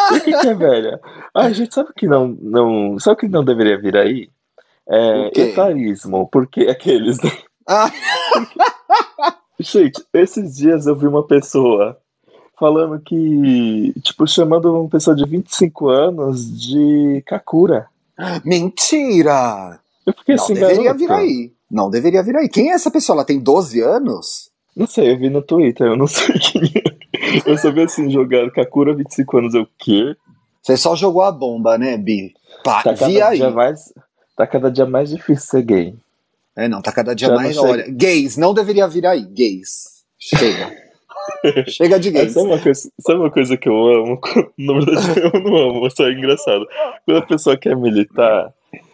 O 0.10 0.22
que, 0.22 0.32
que 0.32 0.48
é 0.48 0.54
velha? 0.54 1.02
A 1.36 1.52
gente 1.52 1.76
sabe 1.76 1.90
que 1.94 2.08
não, 2.08 2.38
não. 2.42 2.98
Sabe 3.00 3.16
o 3.16 3.18
que 3.18 3.28
não 3.28 3.44
deveria 3.44 3.78
vir 3.78 3.98
aí? 3.98 4.30
É 4.88 5.42
etarismo, 5.42 6.26
porque 6.32 6.62
aqueles. 6.62 7.22
né? 7.22 7.32
Ah, 7.68 7.92
Gente, 9.60 10.02
esses 10.14 10.56
dias 10.56 10.88
eu 10.88 10.96
vi 10.96 11.06
uma 11.06 11.28
pessoa 11.28 11.98
falando 12.58 12.98
que. 13.02 13.94
Tipo, 14.02 14.26
chamando 14.26 14.74
uma 14.74 14.90
pessoa 14.90 15.14
de 15.14 15.26
25 15.26 15.90
anos 15.90 16.50
de 16.58 17.22
Kakura. 17.28 17.88
mentira! 18.46 19.82
Eu 20.06 20.14
fiquei 20.14 20.38
Não 20.38 20.44
assim, 20.46 20.54
deveria 20.54 20.94
vir 20.94 21.12
aí. 21.12 21.59
Não 21.70 21.90
deveria 21.90 22.24
vir 22.24 22.36
aí. 22.36 22.50
Quem 22.50 22.72
é 22.72 22.74
essa 22.74 22.90
pessoa? 22.92 23.18
Ela 23.18 23.26
tem 23.26 23.40
12 23.40 23.80
anos? 23.82 24.50
Não 24.76 24.88
sei, 24.88 25.12
eu 25.12 25.18
vi 25.20 25.30
no 25.30 25.42
Twitter, 25.42 25.88
eu 25.88 25.98
não 25.98 26.08
sei 26.08 26.34
quem 26.40 26.62
é. 26.64 27.50
Eu 27.52 27.58
só 27.58 27.72
vi 27.72 27.82
assim, 27.82 28.10
jogar 28.10 28.50
Kakura 28.52 28.96
25 28.96 29.38
anos, 29.38 29.54
eu 29.54 29.64
o 29.64 29.68
quê? 29.78 30.16
Você 30.62 30.76
só 30.78 30.96
jogou 30.96 31.22
a 31.22 31.32
bomba, 31.32 31.78
né, 31.78 31.98
Bi? 31.98 32.34
Pá, 32.64 32.84
Tá 32.84 32.92
vi 32.94 33.00
cada 33.16 33.28
aí. 33.30 33.38
dia 33.38 33.50
mais. 33.52 33.94
Tá 34.36 34.48
cada 34.48 34.72
dia 34.72 34.86
mais 34.86 35.10
difícil 35.10 35.48
ser 35.48 35.62
gay. 35.64 35.96
É, 36.56 36.68
não, 36.68 36.82
tá 36.82 36.92
cada 36.92 37.14
dia 37.14 37.28
Já 37.30 37.36
mais. 37.36 37.58
Olha, 37.58 37.86
gays, 37.90 38.36
não 38.38 38.54
deveria 38.54 38.88
vir 38.88 39.06
aí. 39.06 39.22
Gays. 39.26 40.04
Chega. 40.18 40.72
Chega 41.68 42.00
de 42.00 42.10
É, 42.10 42.12
gays. 42.12 42.34
sabe, 42.34 42.48
uma 42.48 42.60
coisa, 42.60 42.92
sabe 43.00 43.20
uma 43.20 43.32
coisa 43.32 43.58
que 43.58 43.70
eu 43.70 43.76
amo? 43.88 44.20
Na 44.58 44.74
verdade, 44.74 45.20
eu 45.22 45.42
não 45.42 45.58
amo, 45.58 45.82
mas 45.82 45.94
só 45.96 46.06
é 46.08 46.14
engraçado. 46.14 46.66
Quando 47.06 47.18
a 47.18 47.26
pessoa 47.26 47.58
quer 47.58 47.76
militar 47.76 48.54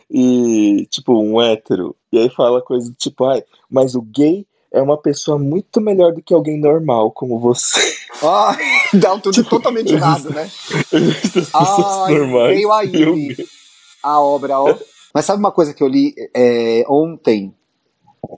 e, 0.09 0.85
tipo, 0.89 1.13
um 1.17 1.41
hétero, 1.41 1.95
e 2.11 2.17
aí 2.19 2.29
fala 2.29 2.61
coisa 2.61 2.93
tipo, 2.97 3.25
ai, 3.25 3.43
mas 3.69 3.95
o 3.95 4.01
gay 4.01 4.45
é 4.71 4.81
uma 4.81 4.97
pessoa 4.97 5.37
muito 5.39 5.79
melhor 5.81 6.13
do 6.13 6.21
que 6.21 6.33
alguém 6.33 6.59
normal, 6.59 7.11
como 7.11 7.39
você. 7.39 7.79
Ah, 8.23 8.55
dá 8.93 9.13
um 9.13 9.19
tudo 9.19 9.43
totalmente 9.43 9.91
errado, 9.93 10.29
né? 10.29 10.49
Ai, 11.53 12.13
normais. 12.13 12.55
veio 12.55 12.71
aí 12.71 13.35
a 14.01 14.21
obra, 14.21 14.57
ó. 14.57 14.73
Mas 15.13 15.25
sabe 15.25 15.39
uma 15.39 15.51
coisa 15.51 15.73
que 15.73 15.83
eu 15.83 15.87
li 15.89 16.13
é, 16.33 16.85
ontem? 16.87 17.53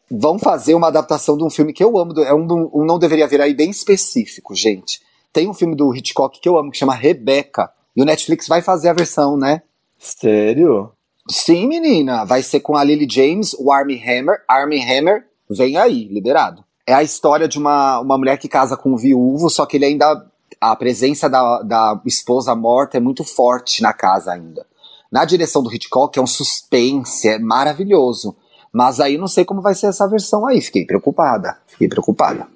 Vão 0.09 0.39
fazer 0.39 0.73
uma 0.73 0.87
adaptação 0.87 1.37
de 1.37 1.43
um 1.43 1.49
filme 1.49 1.73
que 1.73 1.83
eu 1.83 1.95
amo, 1.97 2.11
do- 2.11 2.23
é 2.23 2.33
um, 2.33 2.47
um 2.73 2.83
não 2.85 2.97
deveria 2.97 3.27
vir 3.27 3.39
aí 3.39 3.53
bem 3.53 3.69
específico, 3.69 4.55
gente. 4.55 4.99
Tem 5.31 5.47
um 5.47 5.53
filme 5.53 5.75
do 5.75 5.95
Hitchcock 5.95 6.39
que 6.41 6.49
eu 6.49 6.57
amo, 6.57 6.71
que 6.71 6.77
chama 6.77 6.95
Rebecca, 6.95 7.69
e 7.95 8.01
o 8.01 8.05
Netflix 8.05 8.47
vai 8.47 8.63
fazer 8.63 8.89
a 8.89 8.93
versão, 8.93 9.37
né? 9.37 9.61
Sério? 9.99 10.91
Sim, 11.29 11.67
menina. 11.67 12.23
Vai 12.25 12.41
ser 12.41 12.61
com 12.61 12.75
a 12.75 12.83
Lily 12.83 13.07
James, 13.09 13.53
o 13.59 13.71
Army 13.71 14.01
Hammer. 14.01 14.41
Army 14.47 14.81
Hammer 14.81 15.25
vem 15.49 15.77
aí, 15.77 16.05
liberado. 16.05 16.63
É 16.85 16.93
a 16.93 17.03
história 17.03 17.47
de 17.47 17.57
uma, 17.57 17.99
uma 17.99 18.17
mulher 18.17 18.37
que 18.37 18.47
casa 18.47 18.77
com 18.77 18.93
um 18.93 18.97
viúvo, 18.97 19.49
só 19.49 19.65
que 19.65 19.77
ele 19.77 19.85
ainda. 19.85 20.25
A 20.59 20.75
presença 20.75 21.29
da, 21.29 21.61
da 21.61 22.01
esposa 22.05 22.55
morta 22.55 22.97
é 22.97 22.99
muito 22.99 23.23
forte 23.23 23.81
na 23.81 23.93
casa 23.93 24.31
ainda. 24.31 24.65
Na 25.11 25.23
direção 25.23 25.61
do 25.61 25.71
Hitchcock 25.71 26.17
é 26.17 26.21
um 26.21 26.27
suspense, 26.27 27.27
é 27.27 27.37
maravilhoso. 27.37 28.35
Mas 28.71 28.99
aí 28.99 29.17
não 29.17 29.27
sei 29.27 29.45
como 29.45 29.61
vai 29.61 29.75
ser 29.75 29.87
essa 29.87 30.07
versão 30.07 30.47
aí. 30.47 30.61
Fiquei 30.61 30.85
preocupada. 30.85 31.57
Fiquei 31.67 31.87
preocupada. 31.87 32.47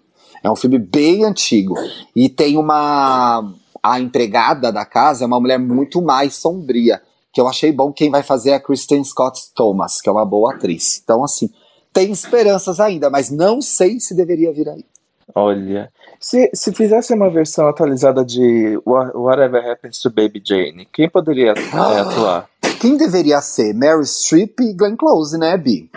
É 0.44 0.50
um 0.50 0.56
filme 0.56 0.80
bem 0.80 1.26
antigo. 1.26 1.76
E 2.16 2.30
tem 2.30 2.58
uma. 2.58 3.54
A 3.84 4.00
empregada 4.00 4.72
da 4.72 4.86
casa 4.86 5.24
é 5.24 5.28
uma 5.28 5.40
mulher 5.40 5.60
muito 5.60 6.02
mais 6.02 6.36
sombria. 6.36 7.02
Que 7.34 7.40
eu 7.40 7.48
achei 7.48 7.72
bom. 7.72 7.92
Quem 7.92 8.10
vai 8.10 8.24
fazer 8.24 8.52
é 8.52 8.56
a 8.56 8.60
Kristen 8.60 9.04
Scott 9.04 9.54
Thomas, 9.56 10.02
que 10.02 10.10
é 10.10 10.12
uma 10.12 10.26
boa 10.26 10.54
atriz. 10.54 11.02
Então, 11.04 11.24
assim, 11.24 11.50
tem 11.94 12.12
esperanças 12.12 12.80
ainda, 12.80 13.10
mas 13.10 13.30
não 13.30 13.62
sei 13.62 14.00
se 14.00 14.16
deveria 14.16 14.52
vir 14.52 14.70
aí. 14.70 14.86
Olha, 15.34 15.90
se, 16.20 16.50
se 16.54 16.74
fizesse 16.74 17.14
uma 17.14 17.30
versão 17.30 17.68
atualizada 17.68 18.24
de 18.26 18.78
Whatever 18.86 19.72
Happens 19.72 20.00
to 20.00 20.10
Baby 20.10 20.42
Jane, 20.46 20.88
quem 20.92 21.10
poderia 21.10 21.54
ah, 21.74 21.94
é, 21.96 22.00
atuar? 22.02 22.50
Quem 22.82 22.98
deveria 22.98 23.40
ser? 23.42 23.74
Mary 23.74 24.06
Streep 24.06 24.60
e 24.60 24.74
Glenn 24.74 24.96
Close, 24.96 25.38
né, 25.38 25.56
Bi? 25.58 25.90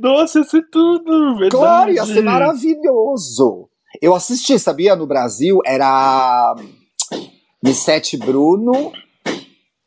Nossa, 0.00 0.38
ia 0.38 0.44
ser 0.44 0.62
tudo, 0.70 1.36
verdade. 1.36 1.50
Claro, 1.50 1.92
ia 1.92 2.06
ser 2.06 2.22
maravilhoso. 2.22 3.68
Eu 4.00 4.14
assisti, 4.14 4.58
sabia? 4.58 4.96
No 4.96 5.06
Brasil 5.06 5.60
era 5.64 6.54
Missete 7.62 8.16
Bruno 8.16 8.92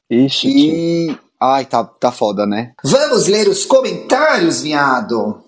Ixi, 0.10 0.48
e... 0.48 1.18
Ai, 1.40 1.66
tá, 1.66 1.84
tá 1.84 2.12
foda, 2.12 2.46
né? 2.46 2.74
Vamos 2.84 3.28
ler 3.28 3.48
os 3.48 3.66
comentários, 3.66 4.62
viado! 4.62 5.44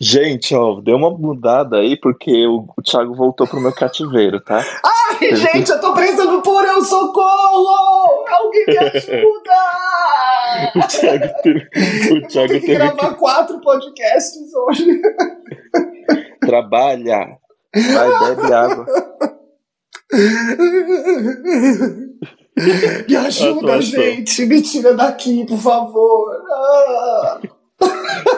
Gente, 0.00 0.54
ó, 0.54 0.80
deu 0.80 0.96
uma 0.96 1.10
mudada 1.10 1.76
aí 1.76 1.94
porque 2.00 2.46
o, 2.46 2.66
o 2.76 2.82
Thiago 2.82 3.14
voltou 3.14 3.46
pro 3.46 3.60
meu 3.60 3.72
cativeiro, 3.72 4.40
tá? 4.40 4.64
Ai, 4.82 5.36
gente, 5.36 5.70
eu 5.70 5.78
tô 5.80 5.92
presa 5.92 6.24
no 6.24 6.40
porão, 6.40 6.82
socorro! 6.82 8.24
Alguém 8.28 8.64
me 8.66 8.78
ajuda! 8.78 9.58
o 10.74 10.80
Thiago, 10.88 11.34
teve, 11.42 11.68
o 12.12 12.26
Thiago 12.28 12.48
teve 12.48 12.60
que 12.60 12.74
gravar 12.74 13.10
que... 13.10 13.14
quatro 13.16 13.60
podcasts 13.60 14.54
hoje. 14.54 15.02
Trabalha, 16.40 17.36
vai, 17.74 18.34
bebe 18.34 18.54
água. 18.54 18.86
Me 23.08 23.16
ajuda, 23.16 23.80
gente! 23.80 24.46
Me 24.46 24.62
tira 24.62 24.94
daqui, 24.94 25.44
por 25.46 25.58
favor! 25.58 26.42
Ah. 26.50 27.40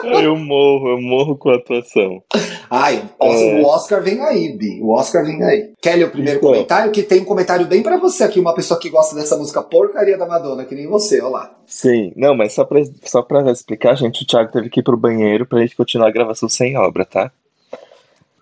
Eu 0.03 0.35
morro, 0.35 0.89
eu 0.89 1.01
morro 1.01 1.35
com 1.35 1.49
a 1.49 1.55
atuação. 1.55 2.21
Ai, 2.69 3.03
é... 3.19 3.61
o 3.61 3.65
Oscar 3.65 4.01
vem 4.01 4.21
aí, 4.21 4.55
Bi. 4.55 4.79
O 4.81 4.93
Oscar 4.93 5.25
vem 5.25 5.43
aí. 5.43 5.73
Kelly, 5.81 6.03
o 6.03 6.11
primeiro 6.11 6.37
então. 6.37 6.51
comentário, 6.51 6.91
que 6.91 7.01
tem 7.01 7.21
um 7.21 7.25
comentário 7.25 7.65
bem 7.65 7.81
para 7.81 7.97
você 7.97 8.23
aqui, 8.23 8.39
uma 8.39 8.53
pessoa 8.53 8.79
que 8.79 8.89
gosta 8.89 9.15
dessa 9.15 9.35
música 9.35 9.61
porcaria 9.61 10.17
da 10.17 10.25
Madonna, 10.25 10.65
que 10.65 10.75
nem 10.75 10.87
você, 10.87 11.21
olha 11.21 11.31
lá. 11.31 11.55
Sim, 11.65 12.13
não, 12.15 12.35
mas 12.35 12.53
só 12.53 12.63
pra, 12.63 12.81
só 13.03 13.21
pra 13.21 13.51
explicar, 13.51 13.95
gente, 13.95 14.23
o 14.23 14.27
Thiago 14.27 14.51
teve 14.51 14.69
que 14.69 14.79
ir 14.79 14.83
pro 14.83 14.97
banheiro 14.97 15.45
pra 15.45 15.61
gente 15.61 15.75
continuar 15.75 16.07
a 16.07 16.11
gravação 16.11 16.47
sem 16.47 16.77
obra, 16.77 17.03
tá? 17.05 17.31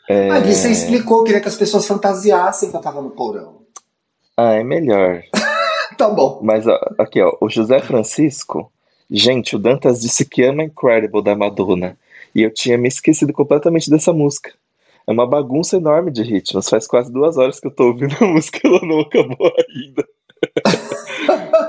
É... 0.09 0.29
Ah, 0.29 0.39
você 0.39 0.69
explicou, 0.69 1.23
queria 1.23 1.39
que 1.39 1.47
as 1.47 1.55
pessoas 1.55 1.87
fantasiassem 1.87 2.69
que 2.69 2.75
eu 2.75 2.81
tava 2.81 3.01
no 3.01 3.11
porão. 3.11 3.59
Ah, 4.35 4.53
é 4.53 4.63
melhor. 4.63 5.21
Tá 5.99 6.09
bom. 6.09 6.39
Mas 6.41 6.65
ó, 6.65 6.79
aqui, 6.97 7.21
ó, 7.21 7.37
o 7.39 7.49
José 7.49 7.79
Francisco 7.79 8.71
Gente, 9.11 9.55
o 9.55 9.59
Dantas 9.59 10.01
disse 10.01 10.23
que 10.23 10.43
ama 10.43 10.63
Incredible 10.63 11.23
da 11.23 11.35
Madonna. 11.35 11.97
E 12.35 12.43
eu 12.43 12.53
tinha 12.53 12.77
me 12.77 12.87
esquecido 12.87 13.33
completamente 13.33 13.89
dessa 13.89 14.13
música. 14.13 14.53
É 15.07 15.11
uma 15.11 15.25
bagunça 15.25 15.77
enorme 15.77 16.11
de 16.11 16.21
ritmos. 16.21 16.69
Faz 16.69 16.85
quase 16.85 17.11
duas 17.11 17.35
horas 17.35 17.59
que 17.59 17.65
eu 17.65 17.71
tô 17.71 17.87
ouvindo 17.87 18.15
a 18.21 18.27
música 18.27 18.59
e 18.63 18.67
ela 18.67 18.85
não 18.85 18.99
acabou 18.99 19.51
ainda. 19.67 20.07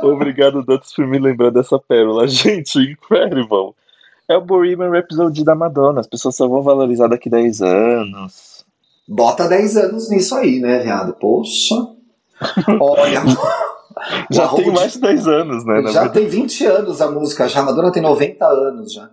Obrigado, 0.04 0.62
Dantas, 0.62 0.92
por 0.92 1.06
me 1.06 1.18
lembrar 1.18 1.50
dessa 1.50 1.78
pérola. 1.78 2.28
Gente, 2.28 2.78
Incredible. 2.78 3.72
É 4.28 4.36
o 4.36 4.42
Bohemian 4.42 4.90
Rhapsody 4.90 5.42
da 5.42 5.54
Madonna. 5.54 6.00
As 6.00 6.06
pessoas 6.06 6.36
só 6.36 6.46
vão 6.46 6.62
valorizar 6.62 7.08
daqui 7.08 7.30
10 7.30 7.62
anos. 7.62 8.66
Bota 9.08 9.48
10 9.48 9.76
anos 9.78 10.10
nisso 10.10 10.34
aí, 10.34 10.60
né, 10.60 10.80
viado? 10.80 11.14
Poxa. 11.14 11.74
Olha. 12.78 13.22
Já 14.30 14.48
tem 14.48 14.72
mais 14.72 14.92
de 14.92 15.00
10 15.00 15.26
anos, 15.26 15.64
né? 15.64 15.82
Já 15.92 16.08
tem 16.08 16.26
20 16.26 16.66
anos 16.66 17.00
a 17.00 17.10
música, 17.10 17.48
já. 17.48 17.60
A 17.60 17.64
Madonna 17.64 17.92
tem 17.92 18.02
90 18.02 18.46
anos 18.46 18.92
já. 18.92 19.10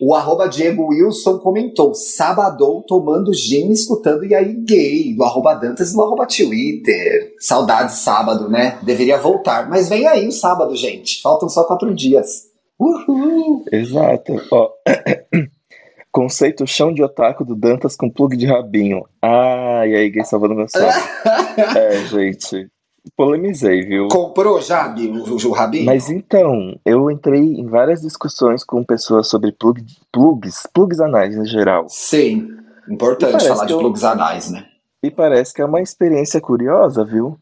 O 0.00 0.14
arroba 0.14 0.46
Diego 0.46 0.88
Wilson 0.88 1.38
comentou: 1.38 1.94
Sabadou 1.94 2.82
tomando 2.82 3.32
gin 3.32 3.70
escutando 3.70 4.24
e 4.24 4.34
aí 4.34 4.52
gay, 4.52 5.14
do 5.14 5.24
arroba 5.24 5.54
Dantas 5.54 5.90
e 5.90 5.94
do 5.94 6.02
arroba 6.02 6.26
Twitter. 6.26 7.34
Saudade 7.38 7.94
sábado, 7.94 8.48
né? 8.48 8.78
Deveria 8.82 9.18
voltar. 9.18 9.68
Mas 9.68 9.88
vem 9.88 10.06
aí 10.06 10.28
o 10.28 10.32
sábado, 10.32 10.76
gente. 10.76 11.22
Faltam 11.22 11.48
só 11.48 11.64
quatro 11.64 11.94
dias. 11.94 12.44
Uhul! 12.78 13.64
Exato. 13.72 14.34
Ó. 14.50 14.70
Conceito 16.12 16.66
chão 16.66 16.92
de 16.92 17.02
otaku 17.02 17.44
do 17.44 17.54
Dantas 17.54 17.96
com 17.96 18.10
plug 18.10 18.36
de 18.36 18.46
rabinho. 18.46 19.04
Ah, 19.20 19.86
e 19.86 19.94
aí, 19.94 20.10
gay 20.10 20.24
salvando 20.24 20.54
meu 20.54 20.66
sonho. 20.68 20.86
é, 21.76 22.04
gente 22.06 22.70
polemizei, 23.16 23.82
viu? 23.82 24.08
Comprou 24.08 24.60
já, 24.60 24.94
o, 24.94 25.48
o 25.48 25.52
Rabinho? 25.52 25.86
Mas 25.86 26.10
então, 26.10 26.78
eu 26.84 27.10
entrei 27.10 27.40
em 27.40 27.66
várias 27.66 28.00
discussões 28.00 28.64
com 28.64 28.82
pessoas 28.84 29.28
sobre 29.28 29.52
plug, 29.52 29.84
plugs, 30.12 30.66
plugs 30.72 31.00
anais 31.00 31.36
em 31.36 31.44
geral. 31.44 31.86
Sim, 31.88 32.48
importante 32.90 33.46
falar 33.46 33.66
de 33.66 33.72
eu... 33.72 33.78
plugs 33.78 34.04
anais, 34.04 34.50
né? 34.50 34.66
E 35.02 35.10
parece 35.10 35.54
que 35.54 35.62
é 35.62 35.64
uma 35.64 35.80
experiência 35.80 36.40
curiosa, 36.40 37.04
viu? 37.04 37.38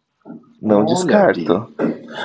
Não 0.60 0.78
Olha, 0.78 0.86
descarto. 0.86 1.72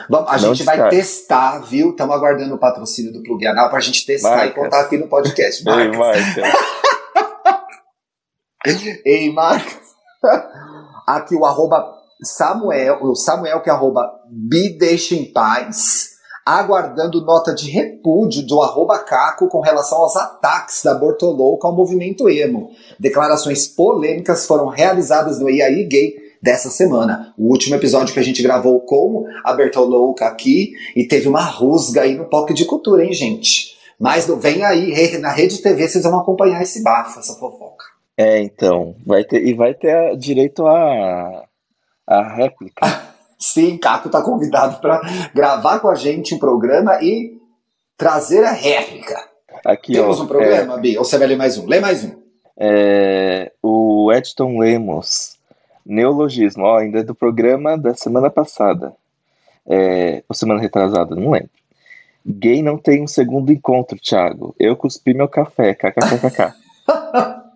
Bom, 0.10 0.26
a 0.28 0.34
Não 0.34 0.54
gente 0.54 0.58
descarto. 0.60 0.82
vai 0.82 0.90
testar, 0.90 1.60
viu? 1.60 1.92
Estamos 1.92 2.16
aguardando 2.16 2.56
o 2.56 2.58
patrocínio 2.58 3.12
do 3.12 3.22
Plug 3.22 3.46
Anal 3.46 3.70
para 3.70 3.80
a 3.80 3.82
gente 3.82 4.06
testar 4.06 4.30
Marcas. 4.30 4.52
e 4.52 4.56
contar 4.56 4.80
aqui 4.82 4.98
no 4.98 5.08
podcast. 5.08 5.64
Ei, 5.68 5.92
Marcos. 5.92 6.60
Ei, 9.06 9.34
Marcos. 9.34 9.90
Aqui 11.08 11.36
o 11.36 11.46
arroba 11.46 11.99
Samuel, 12.22 13.00
o 13.02 13.16
Samuel 13.16 13.62
que 13.62 13.70
é 13.70 13.74
arroba 13.74 14.12
me 14.30 14.78
deixa 14.78 15.16
em 15.16 15.32
paz, 15.32 16.10
aguardando 16.46 17.24
nota 17.24 17.54
de 17.54 17.70
repúdio 17.70 18.46
do 18.46 18.62
arroba 18.62 19.00
Caco 19.00 19.48
com 19.48 19.62
relação 19.62 20.00
aos 20.00 20.16
ataques 20.16 20.82
da 20.84 20.94
Bortolouca 20.94 21.68
ao 21.68 21.76
movimento 21.76 22.30
emo. 22.30 22.72
Declarações 23.00 23.68
polêmicas 23.68 24.46
foram 24.46 24.68
realizadas 24.68 25.40
no 25.40 25.50
IAI 25.50 25.84
Gay 25.86 26.16
dessa 26.42 26.70
semana. 26.70 27.34
O 27.38 27.50
último 27.50 27.76
episódio 27.76 28.14
que 28.14 28.20
a 28.20 28.24
gente 28.24 28.42
gravou 28.42 28.82
com 28.82 29.26
a 29.44 29.54
Bertolouca 29.54 30.26
aqui 30.26 30.74
e 30.96 31.08
teve 31.08 31.28
uma 31.28 31.44
rusga 31.44 32.02
aí 32.02 32.16
no 32.16 32.26
POC 32.26 32.54
de 32.54 32.66
cultura, 32.66 33.06
hein, 33.06 33.14
gente? 33.14 33.78
Mas 34.00 34.28
vem 34.28 34.64
aí, 34.64 35.18
na 35.20 35.30
Rede 35.30 35.62
TV 35.62 35.88
vocês 35.88 36.04
vão 36.04 36.20
acompanhar 36.20 36.62
esse 36.62 36.82
bafo, 36.82 37.20
essa 37.20 37.34
fofoca. 37.34 37.86
É, 38.18 38.42
então, 38.42 38.96
vai 39.06 39.24
ter, 39.24 39.46
e 39.46 39.54
vai 39.54 39.74
ter 39.74 40.16
direito 40.18 40.66
a 40.66 41.46
a 42.10 42.24
réplica. 42.24 42.82
Sim, 43.38 43.78
Caco 43.78 44.08
está 44.08 44.22
convidado 44.22 44.82
para 44.82 45.00
gravar 45.34 45.80
com 45.80 45.88
a 45.88 45.96
gente 45.96 46.36
um 46.36 46.40
programa 46.40 47.02
e 47.02 47.40
trazer 47.96 48.44
a 48.44 48.52
réplica. 48.52 49.16
Aqui, 49.64 49.94
Temos 49.94 50.20
ó, 50.20 50.24
um 50.24 50.28
programa, 50.28 50.76
é, 50.76 50.80
Bi? 50.80 50.98
Ou 50.98 51.06
você 51.06 51.18
vai 51.18 51.28
ler 51.28 51.38
mais 51.38 51.58
um? 51.58 51.66
Lê 51.66 51.80
mais 51.80 52.04
um. 52.04 52.12
É, 52.58 53.52
o 53.64 54.12
Edson 54.12 54.60
Lemos, 54.60 55.38
neologismo, 55.86 56.66
ó, 56.66 56.80
ainda 56.80 57.00
é 57.00 57.04
do 57.04 57.16
programa 57.16 57.78
da 57.78 57.94
semana 57.94 58.30
passada. 58.30 58.94
É, 59.66 60.24
ou 60.28 60.36
semana 60.36 60.60
retrasada, 60.60 61.16
não 61.16 61.32
lembro. 61.32 61.50
Gay 62.26 62.62
não 62.62 62.78
tem 62.78 63.02
um 63.02 63.08
segundo 63.08 63.54
encontro, 63.54 63.98
Thiago. 63.98 64.54
Eu 64.60 64.76
cuspi 64.76 65.14
meu 65.14 65.30
café, 65.30 65.74
kkkk. 65.74 66.54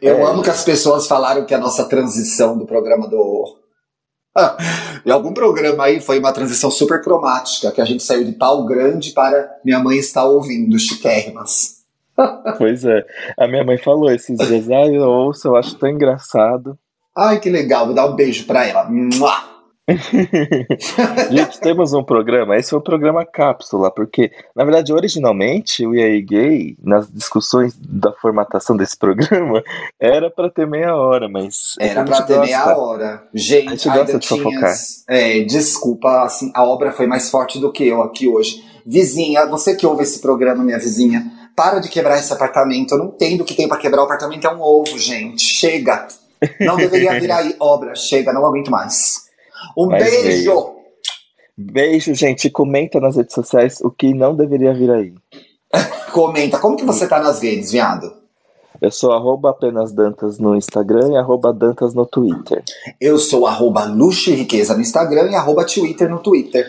Eu 0.00 0.18
é. 0.18 0.22
amo 0.22 0.42
que 0.42 0.50
as 0.50 0.64
pessoas 0.64 1.06
falaram 1.06 1.44
que 1.44 1.54
a 1.54 1.58
nossa 1.58 1.84
transição 1.84 2.56
do 2.56 2.64
programa 2.64 3.06
do 3.06 3.59
em 5.04 5.10
algum 5.10 5.32
programa 5.32 5.84
aí 5.84 6.00
foi 6.00 6.18
uma 6.18 6.32
transição 6.32 6.70
super 6.70 7.02
cromática, 7.02 7.70
que 7.70 7.80
a 7.80 7.84
gente 7.84 8.02
saiu 8.02 8.24
de 8.24 8.32
pau 8.32 8.64
grande 8.64 9.12
para 9.12 9.58
minha 9.64 9.78
mãe 9.78 9.98
está 9.98 10.24
ouvindo, 10.24 10.78
chiquérrimas. 10.78 11.80
pois 12.58 12.84
é. 12.84 13.04
A 13.38 13.48
minha 13.48 13.64
mãe 13.64 13.78
falou 13.78 14.10
esses 14.10 14.38
dias, 14.38 14.70
ah, 14.70 14.86
eu 14.86 15.02
ouço, 15.02 15.48
eu 15.48 15.56
acho 15.56 15.74
tão 15.76 15.88
engraçado. 15.88 16.78
Ai, 17.16 17.40
que 17.40 17.50
legal, 17.50 17.86
vou 17.86 17.94
dar 17.94 18.06
um 18.06 18.14
beijo 18.14 18.46
para 18.46 18.66
ela. 18.66 18.88
Gente, 21.30 21.60
temos 21.60 21.92
um 21.92 22.02
programa, 22.02 22.56
esse 22.56 22.70
foi 22.70 22.78
um 22.78 22.82
programa 22.82 23.24
cápsula, 23.24 23.90
porque, 23.90 24.30
na 24.54 24.64
verdade, 24.64 24.92
originalmente, 24.92 25.86
o 25.86 25.94
EA 25.94 26.20
Gay, 26.20 26.76
nas 26.82 27.10
discussões 27.10 27.74
da 27.78 28.12
formatação 28.12 28.76
desse 28.76 28.96
programa, 28.96 29.62
era 29.98 30.30
para 30.30 30.50
ter 30.50 30.66
meia 30.66 30.94
hora, 30.94 31.28
mas. 31.28 31.74
Era 31.78 32.04
para 32.04 32.22
ter 32.22 32.34
gosta, 32.34 32.46
meia 32.46 32.76
hora. 32.76 33.22
Gente, 33.32 33.68
a 33.68 33.70
gente 33.70 33.88
gosta 33.88 34.18
de 34.18 34.28
fofocar. 34.28 34.74
É, 35.08 35.40
desculpa, 35.40 36.22
assim, 36.24 36.50
a 36.54 36.64
obra 36.64 36.92
foi 36.92 37.06
mais 37.06 37.30
forte 37.30 37.58
do 37.58 37.72
que 37.72 37.86
eu 37.86 38.02
aqui 38.02 38.28
hoje. 38.28 38.64
Vizinha, 38.86 39.46
você 39.46 39.74
que 39.74 39.86
ouve 39.86 40.02
esse 40.02 40.20
programa, 40.20 40.64
minha 40.64 40.78
vizinha, 40.78 41.30
para 41.54 41.78
de 41.78 41.88
quebrar 41.88 42.18
esse 42.18 42.32
apartamento. 42.32 42.92
Eu 42.92 42.98
não 42.98 43.06
entendo 43.08 43.42
o 43.42 43.44
que 43.44 43.54
tem 43.54 43.68
para 43.68 43.76
quebrar 43.76 44.02
o 44.02 44.04
apartamento, 44.04 44.46
é 44.46 44.54
um 44.54 44.62
ovo, 44.62 44.98
gente. 44.98 45.42
Chega. 45.42 46.08
Não 46.58 46.76
deveria 46.76 47.20
vir 47.20 47.30
aí 47.30 47.54
obra. 47.60 47.94
Chega, 47.94 48.32
não 48.32 48.46
aguento 48.46 48.70
mais. 48.70 49.29
Um 49.76 49.86
Mas 49.86 50.04
beijo! 50.04 50.22
Veio. 50.22 50.80
Beijo, 51.56 52.14
gente. 52.14 52.48
Comenta 52.48 52.98
nas 53.00 53.16
redes 53.16 53.34
sociais 53.34 53.80
o 53.82 53.90
que 53.90 54.14
não 54.14 54.34
deveria 54.34 54.72
vir 54.72 54.90
aí. 54.90 55.14
Comenta. 56.12 56.58
Como 56.58 56.76
que 56.76 56.84
você 56.84 57.06
tá 57.06 57.20
nas 57.20 57.42
redes, 57.42 57.70
viado? 57.72 58.20
Eu 58.80 58.90
sou 58.90 59.12
arroba 59.12 59.50
apenas 59.50 59.92
Dantas 59.92 60.38
no 60.38 60.56
Instagram 60.56 61.12
e 61.12 61.16
arroba 61.16 61.52
Dantas 61.52 61.92
no 61.92 62.06
Twitter. 62.06 62.62
Eu 62.98 63.18
sou 63.18 63.46
arroba 63.46 63.84
Luxo 63.84 64.30
e 64.30 64.34
Riqueza 64.34 64.74
no 64.74 64.80
Instagram 64.80 65.30
e 65.30 65.34
arroba 65.34 65.66
Twitter 65.66 66.08
no 66.08 66.18
Twitter. 66.18 66.66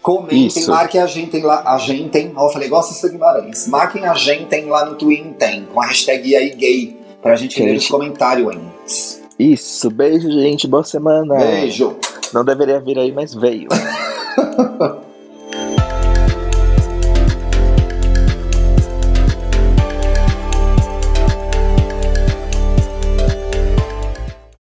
Comentem, 0.00 0.46
Isso. 0.46 0.70
marquem 0.70 1.00
a 1.00 1.06
gente 1.06 1.38
lá, 1.40 1.62
a 1.66 1.76
gente, 1.76 2.32
ó, 2.34 2.46
eu 2.46 2.52
falei 2.52 2.68
igual 2.68 2.82
a 2.82 3.08
Guimarães, 3.08 3.66
marquem 3.68 4.06
a 4.06 4.14
gente 4.14 4.60
lá 4.62 4.86
no 4.86 4.94
Twitter, 4.94 5.62
com 5.66 5.80
a 5.80 5.86
hashtag 5.86 6.34
aí 6.34 6.50
gay, 6.54 6.96
pra 7.20 7.36
gente 7.36 7.58
gente. 7.58 7.68
ler 7.68 7.76
os 7.76 7.88
comentários 7.88 8.48
antes. 8.48 9.22
Isso, 9.38 9.90
beijo 9.90 10.30
gente, 10.30 10.66
boa 10.66 10.84
semana. 10.84 11.34
Beijo. 11.34 11.96
Não 12.32 12.44
deveria 12.44 12.80
vir 12.80 12.98
aí, 12.98 13.12
mas 13.12 13.34
veio. 13.34 13.68